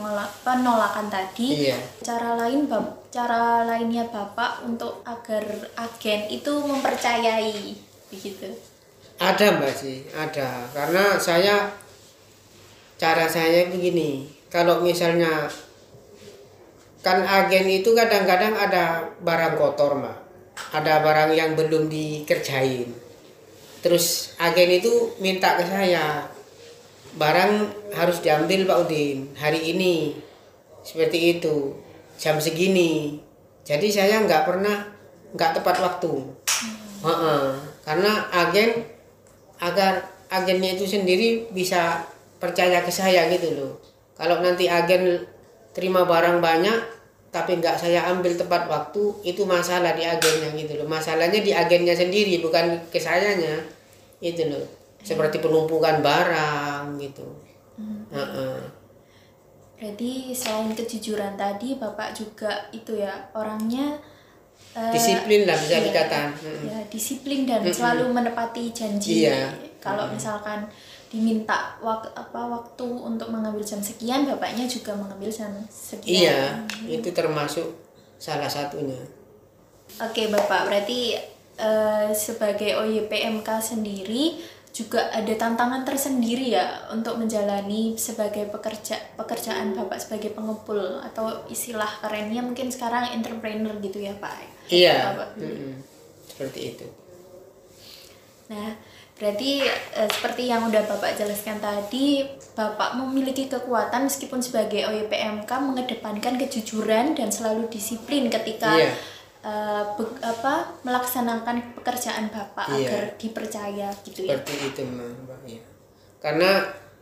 penolakan 0.46 1.10
tadi. 1.10 1.66
iya 1.66 1.74
Cara 1.98 2.38
lain 2.38 2.70
Bap- 2.70 3.10
cara 3.10 3.66
lainnya 3.66 4.06
Bapak 4.06 4.62
untuk 4.62 5.02
agar 5.02 5.42
agen 5.74 6.30
itu 6.30 6.52
mempercayai 6.62 7.74
begitu. 8.14 8.46
Ada 9.18 9.58
mbak 9.58 9.74
sih, 9.74 10.06
ada. 10.14 10.70
Karena 10.70 11.18
saya 11.18 11.66
cara 12.94 13.26
saya 13.26 13.66
begini. 13.74 14.30
Kalau 14.54 14.87
misalnya 14.87 15.50
kan 17.02 17.26
agen 17.26 17.66
itu 17.66 17.90
kadang-kadang 17.90 18.54
ada 18.54 19.10
barang 19.18 19.58
kotor 19.58 19.98
mbak, 19.98 20.14
ada 20.70 21.02
barang 21.02 21.34
yang 21.34 21.58
belum 21.58 21.90
dikerjain. 21.90 23.03
Terus 23.85 24.33
agen 24.40 24.81
itu 24.81 25.12
minta 25.20 25.61
ke 25.61 25.68
saya 25.68 26.25
barang 27.20 27.53
harus 27.92 28.25
diambil 28.25 28.64
Pak 28.64 28.79
Udin 28.88 29.37
hari 29.37 29.77
ini 29.77 30.16
seperti 30.81 31.37
itu 31.37 31.77
jam 32.16 32.40
segini. 32.40 33.20
Jadi 33.61 33.92
saya 33.92 34.25
nggak 34.25 34.49
pernah 34.49 34.88
nggak 35.37 35.61
tepat 35.61 35.77
waktu. 35.85 36.12
Heeh. 37.05 37.44
Karena 37.85 38.25
agen 38.33 38.88
agar 39.61 40.09
agennya 40.33 40.81
itu 40.81 40.88
sendiri 40.88 41.53
bisa 41.53 42.09
percaya 42.40 42.81
ke 42.81 42.88
saya 42.88 43.29
gitu 43.29 43.53
loh. 43.53 43.73
Kalau 44.16 44.40
nanti 44.40 44.64
agen 44.64 45.29
terima 45.77 46.09
barang 46.09 46.40
banyak 46.40 46.97
tapi 47.29 47.61
nggak 47.61 47.77
saya 47.77 48.09
ambil 48.09 48.33
tepat 48.33 48.64
waktu 48.70 49.11
itu 49.29 49.44
masalah 49.44 49.92
di 49.92 50.09
agennya 50.09 50.57
gitu 50.57 50.81
loh. 50.81 50.88
Masalahnya 50.88 51.44
di 51.44 51.53
agennya 51.53 51.92
sendiri 51.92 52.40
bukan 52.40 52.88
ke 52.88 52.97
sayanya 52.97 53.73
itu 54.18 54.42
loh. 54.46 54.64
Seperti 55.00 55.38
penumpukan 55.38 56.00
barang 56.00 56.96
gitu. 56.98 57.27
Heeh. 58.11 58.59
Berarti 59.74 60.31
selain 60.33 60.70
kejujuran 60.72 61.35
tadi 61.35 61.77
Bapak 61.77 62.14
juga 62.14 62.70
itu 62.70 62.94
ya 62.96 63.11
orangnya 63.35 63.98
eh, 64.72 64.92
Disiplin 64.94 65.44
lah 65.44 65.59
bisa 65.59 65.77
iya, 65.77 65.87
dikatakan. 65.90 66.29
Ya 66.64 66.79
disiplin 66.88 67.44
dan 67.44 67.61
selalu 67.66 68.07
menepati 68.09 68.70
janji 68.70 69.27
Iya. 69.27 69.50
kalau 69.83 70.09
misalkan 70.09 70.64
diminta 71.11 71.77
waktu 71.79 72.11
apa 72.11 72.40
waktu 72.48 72.87
untuk 72.87 73.29
mengambil 73.31 73.62
jam 73.62 73.79
sekian 73.79 74.24
bapaknya 74.24 74.64
juga 74.64 74.94
mengambil 74.94 75.31
jam 75.31 75.50
sekian 75.68 76.11
Iya, 76.27 76.38
itu 76.88 77.11
termasuk 77.11 77.66
salah 78.16 78.48
satunya. 78.48 78.98
oke 79.94 80.22
bapak 80.33 80.66
berarti 80.66 81.14
eh, 81.56 82.10
sebagai 82.12 82.78
OYPMK 82.80 83.48
sendiri 83.60 84.38
juga 84.74 85.06
ada 85.14 85.30
tantangan 85.38 85.86
tersendiri 85.86 86.50
ya 86.50 86.90
untuk 86.90 87.14
menjalani 87.14 87.94
sebagai 87.94 88.50
pekerja 88.50 88.98
pekerjaan 89.14 89.70
bapak 89.70 90.02
sebagai 90.02 90.34
pengepul 90.34 90.98
atau 90.98 91.46
istilah 91.46 91.86
kerennya 92.02 92.42
mungkin 92.42 92.74
sekarang 92.74 93.14
entrepreneur 93.14 93.70
gitu 93.78 94.02
ya 94.02 94.10
pak 94.18 94.50
Iya, 94.66 95.12
Bapak. 95.12 95.28
mm-mm. 95.38 95.76
seperti 96.24 96.60
itu. 96.72 96.86
Nah, 98.48 98.76
berarti 99.14 99.60
eh, 99.68 100.08
seperti 100.10 100.48
yang 100.48 100.68
udah 100.68 100.82
Bapak 100.88 101.16
jelaskan 101.16 101.60
tadi, 101.60 102.24
Bapak 102.56 102.96
memiliki 102.96 103.46
kekuatan 103.46 104.08
meskipun 104.08 104.40
sebagai 104.40 104.88
OYPMK 104.88 105.48
mengedepankan 105.48 106.40
kejujuran 106.40 107.12
dan 107.12 107.28
selalu 107.28 107.68
disiplin 107.68 108.28
ketika 108.28 108.72
Iya. 108.72 108.92
Eh, 109.44 109.85
be- 109.94 110.18
apa 110.18 110.54
melaksanakan 110.80 111.76
pekerjaan 111.76 112.26
Bapak 112.28 112.64
Iya. 112.70 112.88
agar 112.88 113.02
dipercaya 113.14 113.88
gitu 114.02 114.24
ya. 114.24 114.35
Seperti 114.35 114.54
itu 114.66 114.80
Mbak. 114.83 115.38
Ya. 115.44 115.61
Karena 116.18 116.50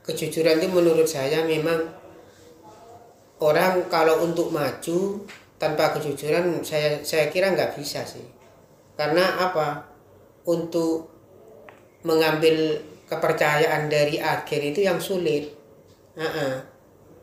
kejujuran 0.03 0.59
itu 0.59 0.69
menurut 0.69 1.07
saya 1.07 1.47
memang 1.47 1.79
orang 3.39 3.87
kalau 3.87 4.23
untuk 4.23 4.51
maju 4.51 5.23
tanpa 5.57 5.95
kejujuran 5.95 6.63
saya 6.63 6.99
saya 7.01 7.27
kira 7.29 7.51
nggak 7.51 7.75
bisa 7.75 8.03
sih. 8.03 8.27
Karena 8.95 9.23
apa? 9.41 9.87
Untuk 10.43 11.11
mengambil 12.03 12.75
kepercayaan 13.07 13.87
dari 13.87 14.19
agen 14.19 14.63
itu 14.65 14.83
yang 14.83 14.99
sulit. 14.99 15.55
Heeh. 16.15 16.55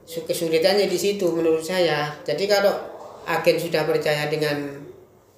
Su- 0.03 0.23
Kesulitannya 0.23 0.87
di 0.87 0.95
situ 0.95 1.27
menurut 1.29 1.61
saya. 1.61 2.07
Jadi 2.23 2.47
kalau 2.47 2.71
agen 3.27 3.59
sudah 3.59 3.83
percaya 3.83 4.25
dengan 4.25 4.79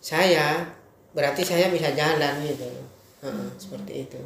saya, 0.01 0.65
berarti 1.13 1.45
saya 1.45 1.69
bisa 1.69 1.93
jalan 1.93 2.41
gitu. 2.41 2.65
Heeh, 3.21 3.47
seperti 3.61 4.09
itu. 4.09 4.21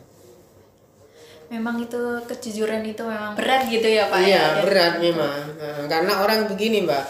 Memang 1.46 1.78
itu 1.78 2.02
kejujuran 2.26 2.82
itu 2.82 3.06
memang 3.06 3.38
berat 3.38 3.70
gitu 3.70 3.86
ya 3.86 4.10
Pak. 4.10 4.18
Iya 4.18 4.34
ya? 4.34 4.46
berat 4.66 4.94
memang 4.98 5.46
Nah, 5.62 5.86
karena 5.86 6.14
orang 6.26 6.50
begini 6.50 6.82
mbak 6.90 7.06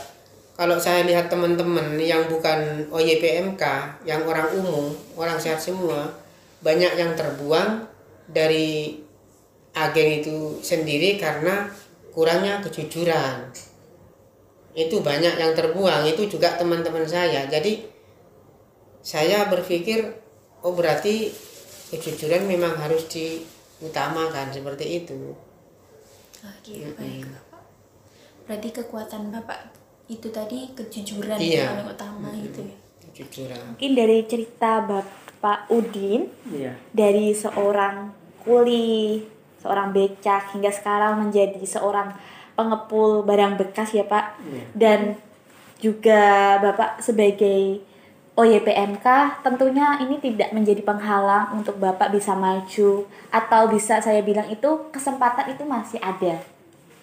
kalau 0.59 0.75
saya 0.75 1.07
lihat 1.07 1.31
teman-teman 1.31 1.95
yang 1.95 2.27
bukan 2.27 2.83
OYPMK 2.91 3.63
yang 4.03 4.27
orang 4.27 4.51
umum 4.59 4.91
orang 5.15 5.39
sehat 5.39 5.63
semua 5.63 6.11
banyak 6.59 6.99
yang 6.99 7.15
terbuang 7.15 7.87
dari 8.27 8.99
agen 9.71 10.09
itu 10.19 10.59
sendiri 10.59 11.15
karena 11.15 11.71
kurangnya 12.11 12.59
kejujuran 12.59 13.55
itu 14.75 14.99
banyak 14.99 15.39
yang 15.39 15.55
terbuang 15.55 16.03
itu 16.03 16.27
juga 16.27 16.59
teman-teman 16.59 17.07
saya 17.07 17.47
jadi 17.47 17.94
saya 19.05 19.45
berpikir 19.45 20.01
oh 20.59 20.73
berarti 20.73 21.29
kejujuran 21.87 22.49
memang 22.49 22.73
harus 22.75 23.05
diutamakan 23.05 24.49
seperti 24.49 25.05
itu 25.05 25.37
Oke, 26.41 26.77
baik 26.93 27.25
Bapak. 27.25 27.61
Berarti 28.45 28.69
kekuatan 28.71 29.33
Bapak 29.33 29.73
itu 30.05 30.29
tadi 30.29 30.69
kejujuran 30.73 31.37
Iya. 31.37 31.57
yang 31.57 31.69
paling 31.73 31.89
utama 31.89 32.29
gitu 32.37 32.61
ya. 32.61 32.75
kejujuran 33.01 33.61
Mungkin 33.73 33.91
dari 33.93 34.17
cerita 34.25 34.71
Bapak 34.81 35.69
Udin 35.69 36.29
iya 36.49 36.77
dari 36.93 37.33
seorang 37.33 38.13
kuli, 38.41 39.25
seorang 39.57 39.89
becak 39.89 40.53
hingga 40.53 40.69
sekarang 40.69 41.25
menjadi 41.25 41.57
seorang 41.61 42.13
pengepul 42.53 43.25
barang 43.25 43.57
bekas 43.57 43.93
ya 43.93 44.05
Pak. 44.05 44.37
Iya. 44.45 44.63
Dan 44.77 44.99
juga 45.81 46.21
Bapak 46.61 47.01
sebagai 47.01 47.81
OYPMK 48.35 49.07
tentunya 49.47 49.95
ini 50.03 50.19
tidak 50.19 50.51
menjadi 50.51 50.83
penghalang 50.83 51.55
untuk 51.55 51.79
Bapak 51.79 52.11
bisa 52.11 52.35
maju 52.35 53.07
atau 53.31 53.61
bisa 53.71 54.03
saya 54.03 54.19
bilang 54.19 54.51
itu 54.51 54.91
kesempatan 54.91 55.55
itu 55.55 55.63
masih 55.63 56.03
ada. 56.03 56.43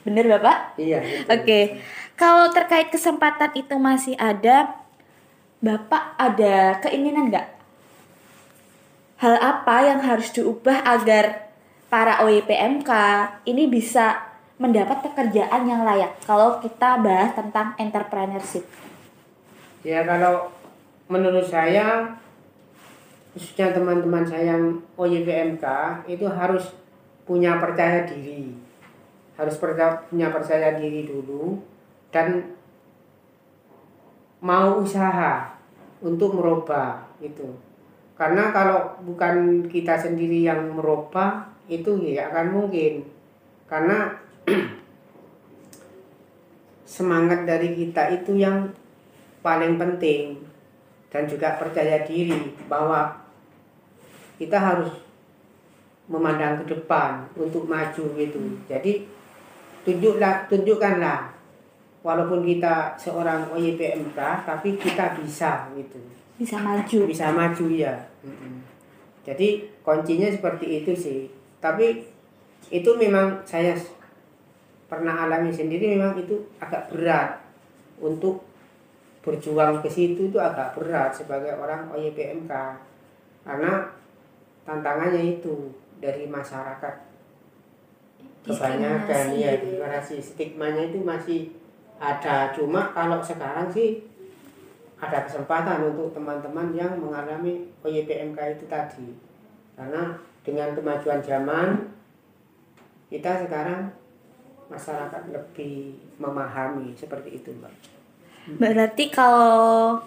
Bener 0.04 0.28
Bapak? 0.28 0.76
iya 0.76 1.00
Oke. 1.32 1.80
Kalau 2.20 2.52
terkait 2.52 2.92
kesempatan 2.92 3.48
itu 3.56 3.72
masih 3.80 4.12
ada, 4.20 4.76
Bapak 5.64 6.20
ada 6.20 6.76
keinginan 6.84 7.32
nggak? 7.32 7.48
Hal 9.24 9.34
apa 9.40 9.76
yang 9.88 10.04
harus 10.04 10.28
diubah 10.36 10.84
agar 10.84 11.48
para 11.88 12.20
OYPMK 12.28 12.90
ini 13.48 13.72
bisa 13.72 14.20
mendapat 14.60 15.00
pekerjaan 15.00 15.64
yang 15.64 15.80
layak? 15.88 16.12
Kalau 16.28 16.60
kita 16.60 17.00
bahas 17.00 17.32
tentang 17.32 17.72
entrepreneurship. 17.80 18.68
Ya 19.80 20.04
kalau 20.04 20.61
menurut 21.12 21.44
saya 21.44 22.16
khususnya 23.36 23.72
teman-teman 23.76 24.24
saya 24.24 24.56
yang 24.56 24.80
OYPMK 24.96 25.64
itu 26.08 26.24
harus 26.28 26.72
punya 27.28 27.60
percaya 27.60 28.08
diri. 28.08 28.52
Harus 29.36 29.56
punya 30.08 30.32
percaya 30.32 30.76
diri 30.76 31.08
dulu 31.08 31.60
dan 32.12 32.56
mau 34.40 34.80
usaha 34.80 35.56
untuk 36.00 36.36
merubah 36.36 37.04
itu. 37.20 37.56
Karena 38.16 38.52
kalau 38.52 39.00
bukan 39.04 39.66
kita 39.68 39.96
sendiri 39.96 40.44
yang 40.44 40.76
merubah 40.76 41.48
itu 41.68 41.96
ya 42.04 42.28
akan 42.28 42.46
mungkin. 42.52 43.08
Karena 43.64 44.12
semangat 46.84 47.48
dari 47.48 47.72
kita 47.72 48.12
itu 48.12 48.36
yang 48.36 48.68
paling 49.40 49.80
penting 49.80 50.51
dan 51.12 51.28
juga 51.28 51.60
percaya 51.60 52.00
diri 52.08 52.56
bahwa 52.72 53.12
kita 54.40 54.56
harus 54.56 54.88
memandang 56.08 56.64
ke 56.64 56.72
depan 56.72 57.28
untuk 57.36 57.68
maju 57.68 58.04
gitu. 58.16 58.40
Jadi 58.66 59.04
tunjuklah 59.84 60.48
tunjukkanlah. 60.48 61.30
Walaupun 62.02 62.42
kita 62.42 62.98
seorang 62.98 63.46
OYPMK 63.54 64.18
tapi 64.42 64.74
kita 64.74 65.14
bisa 65.22 65.70
gitu. 65.78 66.02
Bisa 66.34 66.58
maju. 66.58 66.98
bisa 67.06 67.30
maju 67.30 67.66
ya. 67.70 67.94
Jadi 69.22 69.70
kuncinya 69.86 70.26
seperti 70.26 70.82
itu 70.82 70.90
sih. 70.98 71.30
Tapi 71.62 72.02
itu 72.74 72.90
memang 72.98 73.38
saya 73.46 73.78
pernah 74.90 75.30
alami 75.30 75.54
sendiri 75.54 75.94
memang 75.94 76.18
itu 76.18 76.42
agak 76.58 76.90
berat 76.90 77.38
untuk 78.02 78.42
berjuang 79.22 79.78
ke 79.80 79.88
situ 79.88 80.28
itu 80.28 80.38
agak 80.42 80.74
berat 80.74 81.14
sebagai 81.14 81.54
orang 81.54 81.86
OYPMK 81.94 82.50
karena 83.46 83.86
tantangannya 84.66 85.38
itu 85.38 85.70
dari 86.02 86.26
masyarakat. 86.26 86.94
Kebanyakan 88.42 89.06
Diskriminasi 89.06 89.38
ya 89.38 89.50
gitu 89.54 89.78
ya. 89.78 89.86
diskriminasi. 89.86 90.16
Stigmanya 90.18 90.82
itu 90.90 90.98
masih 91.06 91.40
ada. 92.02 92.50
Cuma 92.50 92.90
kalau 92.90 93.22
sekarang 93.22 93.70
sih 93.70 94.02
ada 94.98 95.22
kesempatan 95.22 95.94
untuk 95.94 96.10
teman-teman 96.10 96.74
yang 96.74 96.98
mengalami 96.98 97.70
OYPMK 97.86 98.58
itu 98.58 98.66
tadi. 98.66 99.08
Karena 99.78 100.18
dengan 100.42 100.74
kemajuan 100.74 101.22
zaman 101.22 101.94
kita 103.06 103.46
sekarang 103.46 103.94
masyarakat 104.66 105.22
lebih 105.30 105.94
memahami 106.18 106.96
seperti 106.96 107.38
itu 107.38 107.52
mbak 107.60 108.01
Berarti 108.46 109.08
kalau 109.12 110.02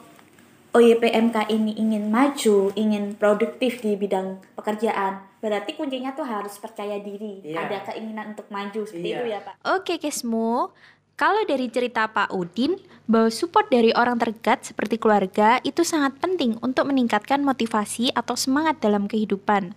OYPMK 0.75 1.47
ini 1.55 1.71
ingin 1.79 2.11
maju, 2.11 2.75
ingin 2.75 3.15
produktif 3.15 3.79
di 3.79 3.95
bidang 3.95 4.43
pekerjaan, 4.59 5.23
berarti 5.39 5.71
kuncinya 5.79 6.11
tuh 6.11 6.27
harus 6.27 6.59
percaya 6.59 6.99
diri, 6.99 7.39
Iya. 7.47 7.63
ada 7.63 7.77
keinginan 7.87 8.35
untuk 8.35 8.51
maju 8.51 8.83
seperti 8.83 9.07
Iya. 9.07 9.17
itu 9.23 9.25
ya 9.31 9.39
Pak. 9.39 9.53
Oke 9.63 9.95
Kesmo, 10.03 10.75
kalau 11.15 11.47
dari 11.47 11.71
cerita 11.71 12.11
Pak 12.11 12.35
Udin, 12.35 12.75
bahwa 13.07 13.31
support 13.31 13.71
dari 13.71 13.95
orang 13.95 14.19
terdekat 14.19 14.67
seperti 14.67 14.99
keluarga 14.99 15.63
itu 15.63 15.87
sangat 15.87 16.19
penting 16.19 16.59
untuk 16.59 16.91
meningkatkan 16.91 17.39
motivasi 17.39 18.11
atau 18.11 18.35
semangat 18.35 18.83
dalam 18.83 19.07
kehidupan. 19.07 19.71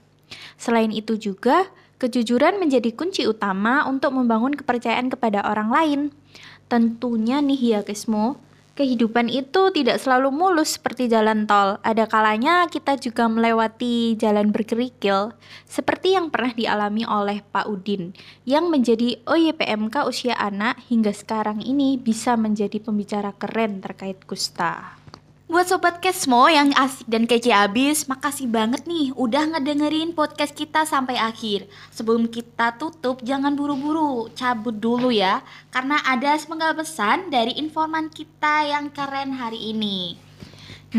Selain 0.58 0.90
itu 0.90 1.14
juga, 1.14 1.70
kejujuran 2.02 2.58
menjadi 2.58 2.90
kunci 2.90 3.22
utama 3.22 3.86
untuk 3.86 4.18
membangun 4.18 4.58
kepercayaan 4.58 5.14
kepada 5.14 5.46
orang 5.46 5.70
lain. 5.70 6.00
Tentunya 6.66 7.38
nih 7.38 7.78
ya 7.78 7.80
Kesmo, 7.86 8.47
kehidupan 8.78 9.26
itu 9.26 9.74
tidak 9.74 9.98
selalu 9.98 10.30
mulus 10.30 10.78
seperti 10.78 11.10
jalan 11.10 11.50
tol. 11.50 11.82
Ada 11.82 12.06
kalanya 12.06 12.70
kita 12.70 12.94
juga 12.94 13.26
melewati 13.26 14.14
jalan 14.14 14.54
berkerikil, 14.54 15.34
seperti 15.66 16.14
yang 16.14 16.30
pernah 16.30 16.54
dialami 16.54 17.02
oleh 17.02 17.42
Pak 17.42 17.66
Udin, 17.66 18.14
yang 18.46 18.70
menjadi 18.70 19.18
OYPMK 19.26 20.06
usia 20.06 20.38
anak 20.38 20.78
hingga 20.86 21.10
sekarang 21.10 21.58
ini 21.58 21.98
bisa 21.98 22.38
menjadi 22.38 22.78
pembicara 22.78 23.34
keren 23.34 23.82
terkait 23.82 24.22
kusta. 24.22 24.94
Buat 25.48 25.64
Sobat 25.72 26.04
Kesmo 26.04 26.44
yang 26.52 26.76
asik 26.76 27.08
dan 27.08 27.24
kece 27.24 27.48
abis, 27.56 28.04
makasih 28.04 28.52
banget 28.52 28.84
nih 28.84 29.16
udah 29.16 29.56
ngedengerin 29.56 30.12
podcast 30.12 30.52
kita 30.52 30.84
sampai 30.84 31.16
akhir. 31.16 31.64
Sebelum 31.88 32.28
kita 32.28 32.76
tutup, 32.76 33.24
jangan 33.24 33.56
buru-buru, 33.56 34.28
cabut 34.36 34.76
dulu 34.76 35.08
ya. 35.08 35.40
Karena 35.72 36.04
ada 36.04 36.36
sepenggal 36.36 36.76
pesan 36.76 37.32
dari 37.32 37.56
informan 37.56 38.12
kita 38.12 38.68
yang 38.68 38.92
keren 38.92 39.40
hari 39.40 39.72
ini. 39.72 40.20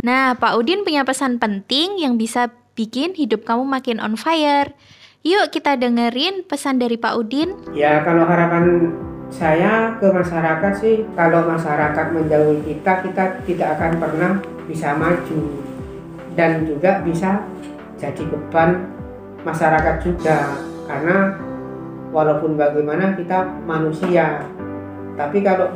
Nah, 0.02 0.34
Pak 0.34 0.58
Udin 0.58 0.82
punya 0.82 1.06
pesan 1.06 1.38
penting 1.38 2.02
yang 2.02 2.18
bisa 2.18 2.50
bikin 2.74 3.14
hidup 3.14 3.46
kamu 3.46 3.70
makin 3.70 4.02
on 4.02 4.18
fire. 4.18 4.74
Yuk 5.22 5.54
kita 5.54 5.78
dengerin 5.78 6.42
pesan 6.50 6.82
dari 6.82 6.98
Pak 6.98 7.14
Udin. 7.22 7.54
Ya 7.78 8.02
kalau 8.02 8.26
harapan 8.26 8.98
saya 9.30 9.94
ke 10.02 10.10
masyarakat 10.10 10.74
sih 10.82 11.06
kalau 11.14 11.46
masyarakat 11.46 12.06
menjauhi 12.12 12.66
kita 12.66 13.06
kita 13.06 13.24
tidak 13.46 13.70
akan 13.78 13.94
pernah 14.02 14.32
bisa 14.66 14.98
maju. 14.98 15.42
Dan 16.34 16.66
juga 16.66 17.04
bisa 17.06 17.46
jadi 18.00 18.24
beban 18.26 18.90
masyarakat 19.46 19.96
juga. 20.02 20.58
Karena 20.90 21.38
walaupun 22.10 22.58
bagaimana 22.58 23.14
kita 23.14 23.46
manusia. 23.70 24.46
Tapi 25.14 25.46
kalau 25.46 25.70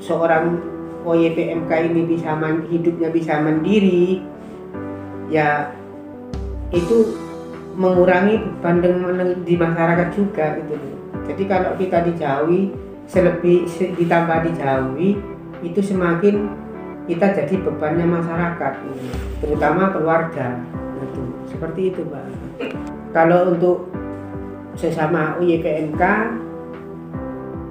seorang 0.00 0.60
OYPMK 1.04 1.70
ini 1.92 2.08
bisa 2.08 2.32
hidupnya 2.72 3.12
bisa 3.12 3.36
mandiri 3.44 4.24
ya 5.28 5.68
itu 6.72 7.12
mengurangi 7.76 8.40
beban 8.40 8.80
di 9.44 9.54
masyarakat 9.58 10.08
juga 10.16 10.56
gitu. 10.62 10.74
Loh. 10.78 10.98
Jadi 11.28 11.42
kalau 11.48 11.70
kita 11.76 12.06
dijauhi 12.06 12.72
selebih 13.06 13.68
se- 13.68 13.92
ditambah 13.94 14.48
dijauhi 14.48 15.20
itu 15.64 15.80
semakin 15.80 16.48
kita 17.04 17.36
jadi 17.36 17.54
bebannya 17.60 18.06
masyarakat 18.08 18.72
terutama 19.44 19.92
keluarga 19.92 20.56
gitu. 21.00 21.22
Seperti 21.52 21.92
itu, 21.92 22.00
Mbak. 22.08 22.26
Kalau 23.12 23.54
untuk 23.54 23.92
sesama 24.74 25.38
UYPMK 25.38 26.02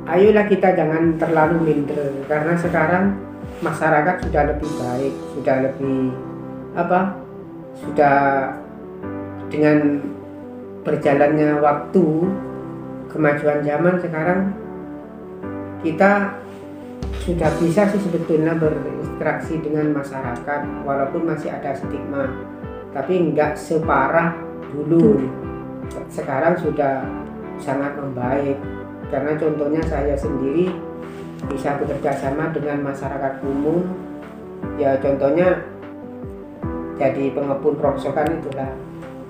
ayolah 0.07 0.45
kita 0.47 0.71
jangan 0.75 1.19
terlalu 1.19 1.57
minder 1.63 2.11
karena 2.29 2.53
sekarang 2.55 3.17
masyarakat 3.59 4.15
sudah 4.23 4.43
lebih 4.53 4.71
baik, 4.79 5.13
sudah 5.35 5.55
lebih 5.67 5.99
apa? 6.77 7.01
Sudah 7.73 8.15
dengan 9.49 9.99
berjalannya 10.83 11.59
waktu 11.63 12.05
kemajuan 13.09 13.59
zaman 13.63 13.95
sekarang 14.01 14.39
kita 15.83 16.39
sudah 17.23 17.51
bisa 17.59 17.87
sih 17.91 18.01
sebetulnya 18.03 18.55
berinteraksi 18.55 19.59
dengan 19.59 19.91
masyarakat 19.91 20.59
walaupun 20.87 21.27
masih 21.27 21.51
ada 21.51 21.75
stigma. 21.75 22.31
Tapi 22.95 23.31
nggak 23.31 23.59
separah 23.59 24.35
dulu. 24.71 25.27
Sekarang 26.07 26.55
sudah 26.55 27.03
sangat 27.59 27.99
membaik. 27.99 28.57
Karena 29.11 29.37
contohnya 29.37 29.83
saya 29.85 30.15
sendiri 30.17 30.71
bisa 31.51 31.75
bekerja 31.77 32.15
sama 32.15 32.49
dengan 32.55 32.79
masyarakat 32.81 33.43
umum. 33.43 33.83
Ya 34.79 34.95
contohnya 35.03 35.67
jadi 36.95 37.35
pengepul 37.35 37.75
rongsokan 37.75 38.39
itulah. 38.39 38.71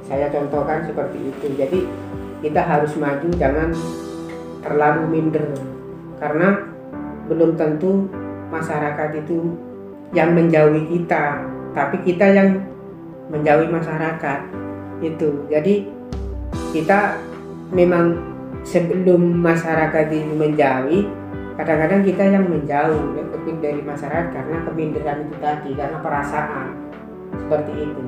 Saya 0.05 0.29
contohkan 0.29 0.85
seperti 0.85 1.33
itu. 1.33 1.45
Jadi 1.57 1.79
kita 2.45 2.61
harus 2.61 2.93
maju 2.99 3.27
jangan 3.39 3.69
terlalu 4.61 5.03
minder 5.09 5.72
karena 6.17 6.61
belum 7.31 7.55
tentu 7.55 8.09
masyarakat 8.51 9.23
itu 9.23 9.57
yang 10.13 10.35
menjauhi 10.37 10.85
kita 10.89 11.41
tapi 11.73 11.97
kita 12.05 12.29
yang 12.29 12.61
menjauhi 13.33 13.67
masyarakat 13.67 14.39
itu. 15.01 15.49
Jadi 15.49 15.89
kita 16.69 17.17
memang 17.73 18.13
sebelum 18.61 19.41
masyarakat 19.41 20.05
ini 20.13 20.33
menjauhi 20.37 20.99
kadang-kadang 21.57 22.01
kita 22.05 22.23
yang 22.29 22.45
menjauh 22.45 23.17
lebih 23.17 23.57
dari 23.61 23.81
masyarakat 23.81 24.31
karena 24.33 24.57
keminderan 24.65 25.27
itu 25.27 25.35
tadi 25.41 25.69
karena 25.73 25.97
perasaan 25.99 26.67
seperti 27.33 27.73
itu. 27.73 28.03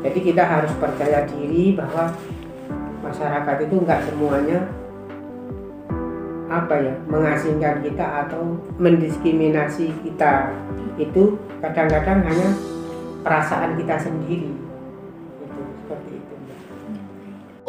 Jadi 0.00 0.18
kita 0.32 0.42
harus 0.48 0.72
percaya 0.80 1.28
diri 1.28 1.76
bahwa 1.76 2.08
masyarakat 3.04 3.56
itu 3.68 3.74
nggak 3.84 4.00
semuanya 4.08 4.64
apa 6.50 6.74
ya 6.82 6.94
mengasingkan 7.06 7.78
kita 7.78 8.26
atau 8.26 8.58
mendiskriminasi 8.82 9.94
kita 10.02 10.50
itu 10.98 11.38
kadang-kadang 11.62 12.26
hanya 12.26 12.48
perasaan 13.22 13.78
kita 13.78 13.94
sendiri 14.02 14.50
itu 15.46 15.60
seperti 15.78 16.10
itu 16.18 16.32
Mbak. 16.34 16.58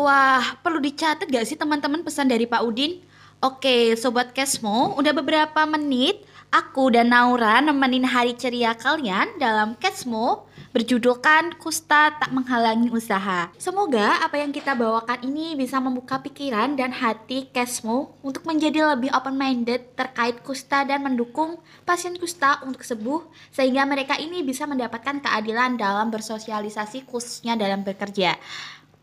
Wah, 0.01 0.43
perlu 0.65 0.81
dicatat 0.81 1.29
gak 1.29 1.45
sih 1.45 1.61
teman-teman 1.61 2.01
pesan 2.01 2.25
dari 2.25 2.49
Pak 2.49 2.65
Udin? 2.65 3.05
Oke, 3.41 3.93
Sobat 3.97 4.33
Kesmo, 4.33 4.97
udah 4.97 5.13
beberapa 5.13 5.61
menit 5.69 6.25
aku 6.51 6.91
dan 6.91 7.15
Naura 7.15 7.63
nemenin 7.63 8.03
hari 8.03 8.35
ceria 8.35 8.75
kalian 8.75 9.39
dalam 9.39 9.79
Kesmo 9.79 10.51
berjudulkan 10.75 11.55
Kusta 11.59 12.15
Tak 12.15 12.31
Menghalangi 12.31 12.91
Usaha. 12.91 13.51
Semoga 13.55 14.23
apa 14.23 14.39
yang 14.39 14.51
kita 14.51 14.75
bawakan 14.75 15.23
ini 15.23 15.55
bisa 15.55 15.79
membuka 15.79 16.19
pikiran 16.19 16.75
dan 16.75 16.91
hati 16.91 17.47
Kesmo 17.51 18.19
untuk 18.19 18.43
menjadi 18.43 18.95
lebih 18.95 19.11
open-minded 19.15 19.95
terkait 19.95 20.43
kusta 20.43 20.83
dan 20.83 21.03
mendukung 21.03 21.59
pasien 21.87 22.15
kusta 22.19 22.59
untuk 22.67 22.83
sembuh 22.83 23.51
sehingga 23.51 23.87
mereka 23.87 24.19
ini 24.19 24.43
bisa 24.43 24.67
mendapatkan 24.67 25.23
keadilan 25.23 25.79
dalam 25.79 26.11
bersosialisasi 26.11 27.07
khususnya 27.07 27.55
dalam 27.55 27.83
bekerja. 27.83 28.35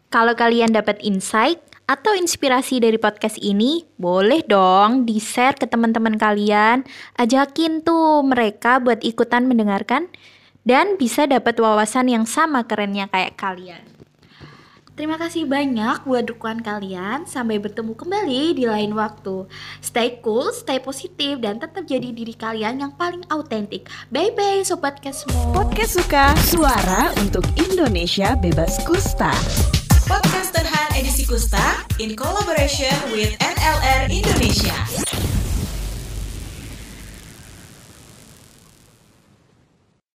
Kalau 0.09 0.33
kalian 0.33 0.73
dapat 0.73 1.01
insight 1.05 1.61
atau 1.89 2.13
inspirasi 2.13 2.85
dari 2.85 3.01
podcast 3.01 3.41
ini, 3.41 3.89
boleh 3.97 4.45
dong 4.45 5.09
di-share 5.09 5.57
ke 5.57 5.65
teman-teman 5.65 6.21
kalian. 6.21 6.85
Ajakin 7.17 7.81
tuh 7.81 8.21
mereka 8.21 8.77
buat 8.77 9.01
ikutan 9.01 9.49
mendengarkan 9.49 10.13
dan 10.69 11.01
bisa 11.01 11.25
dapat 11.25 11.57
wawasan 11.57 12.13
yang 12.13 12.29
sama 12.29 12.69
kerennya 12.69 13.09
kayak 13.09 13.41
kalian. 13.41 13.81
Terima 14.99 15.15
kasih 15.15 15.47
banyak 15.47 16.03
buat 16.11 16.27
dukungan 16.27 16.59
kalian. 16.61 17.23
Sampai 17.23 17.63
bertemu 17.63 17.95
kembali 17.95 18.59
di 18.59 18.67
lain 18.67 18.99
waktu. 18.99 19.47
Stay 19.79 20.19
cool, 20.27 20.51
stay 20.51 20.83
positif, 20.83 21.39
dan 21.39 21.63
tetap 21.63 21.87
jadi 21.87 22.11
diri 22.11 22.35
kalian 22.35 22.83
yang 22.83 22.93
paling 22.99 23.23
autentik. 23.31 23.87
Bye-bye 24.11 24.67
Sobat 24.67 24.99
Kesmo. 24.99 25.55
Podcast 25.55 26.03
Suka, 26.03 26.35
suara 26.51 27.15
untuk 27.23 27.47
Indonesia 27.55 28.35
bebas 28.35 28.83
kusta. 28.83 29.31
Podcast 30.09 30.57
Terhan 30.57 30.89
edisi 30.97 31.29
Kusta 31.29 31.85
in 32.01 32.17
collaboration 32.17 32.97
with 33.13 33.37
NLR 33.45 34.09
Indonesia. 34.09 35.28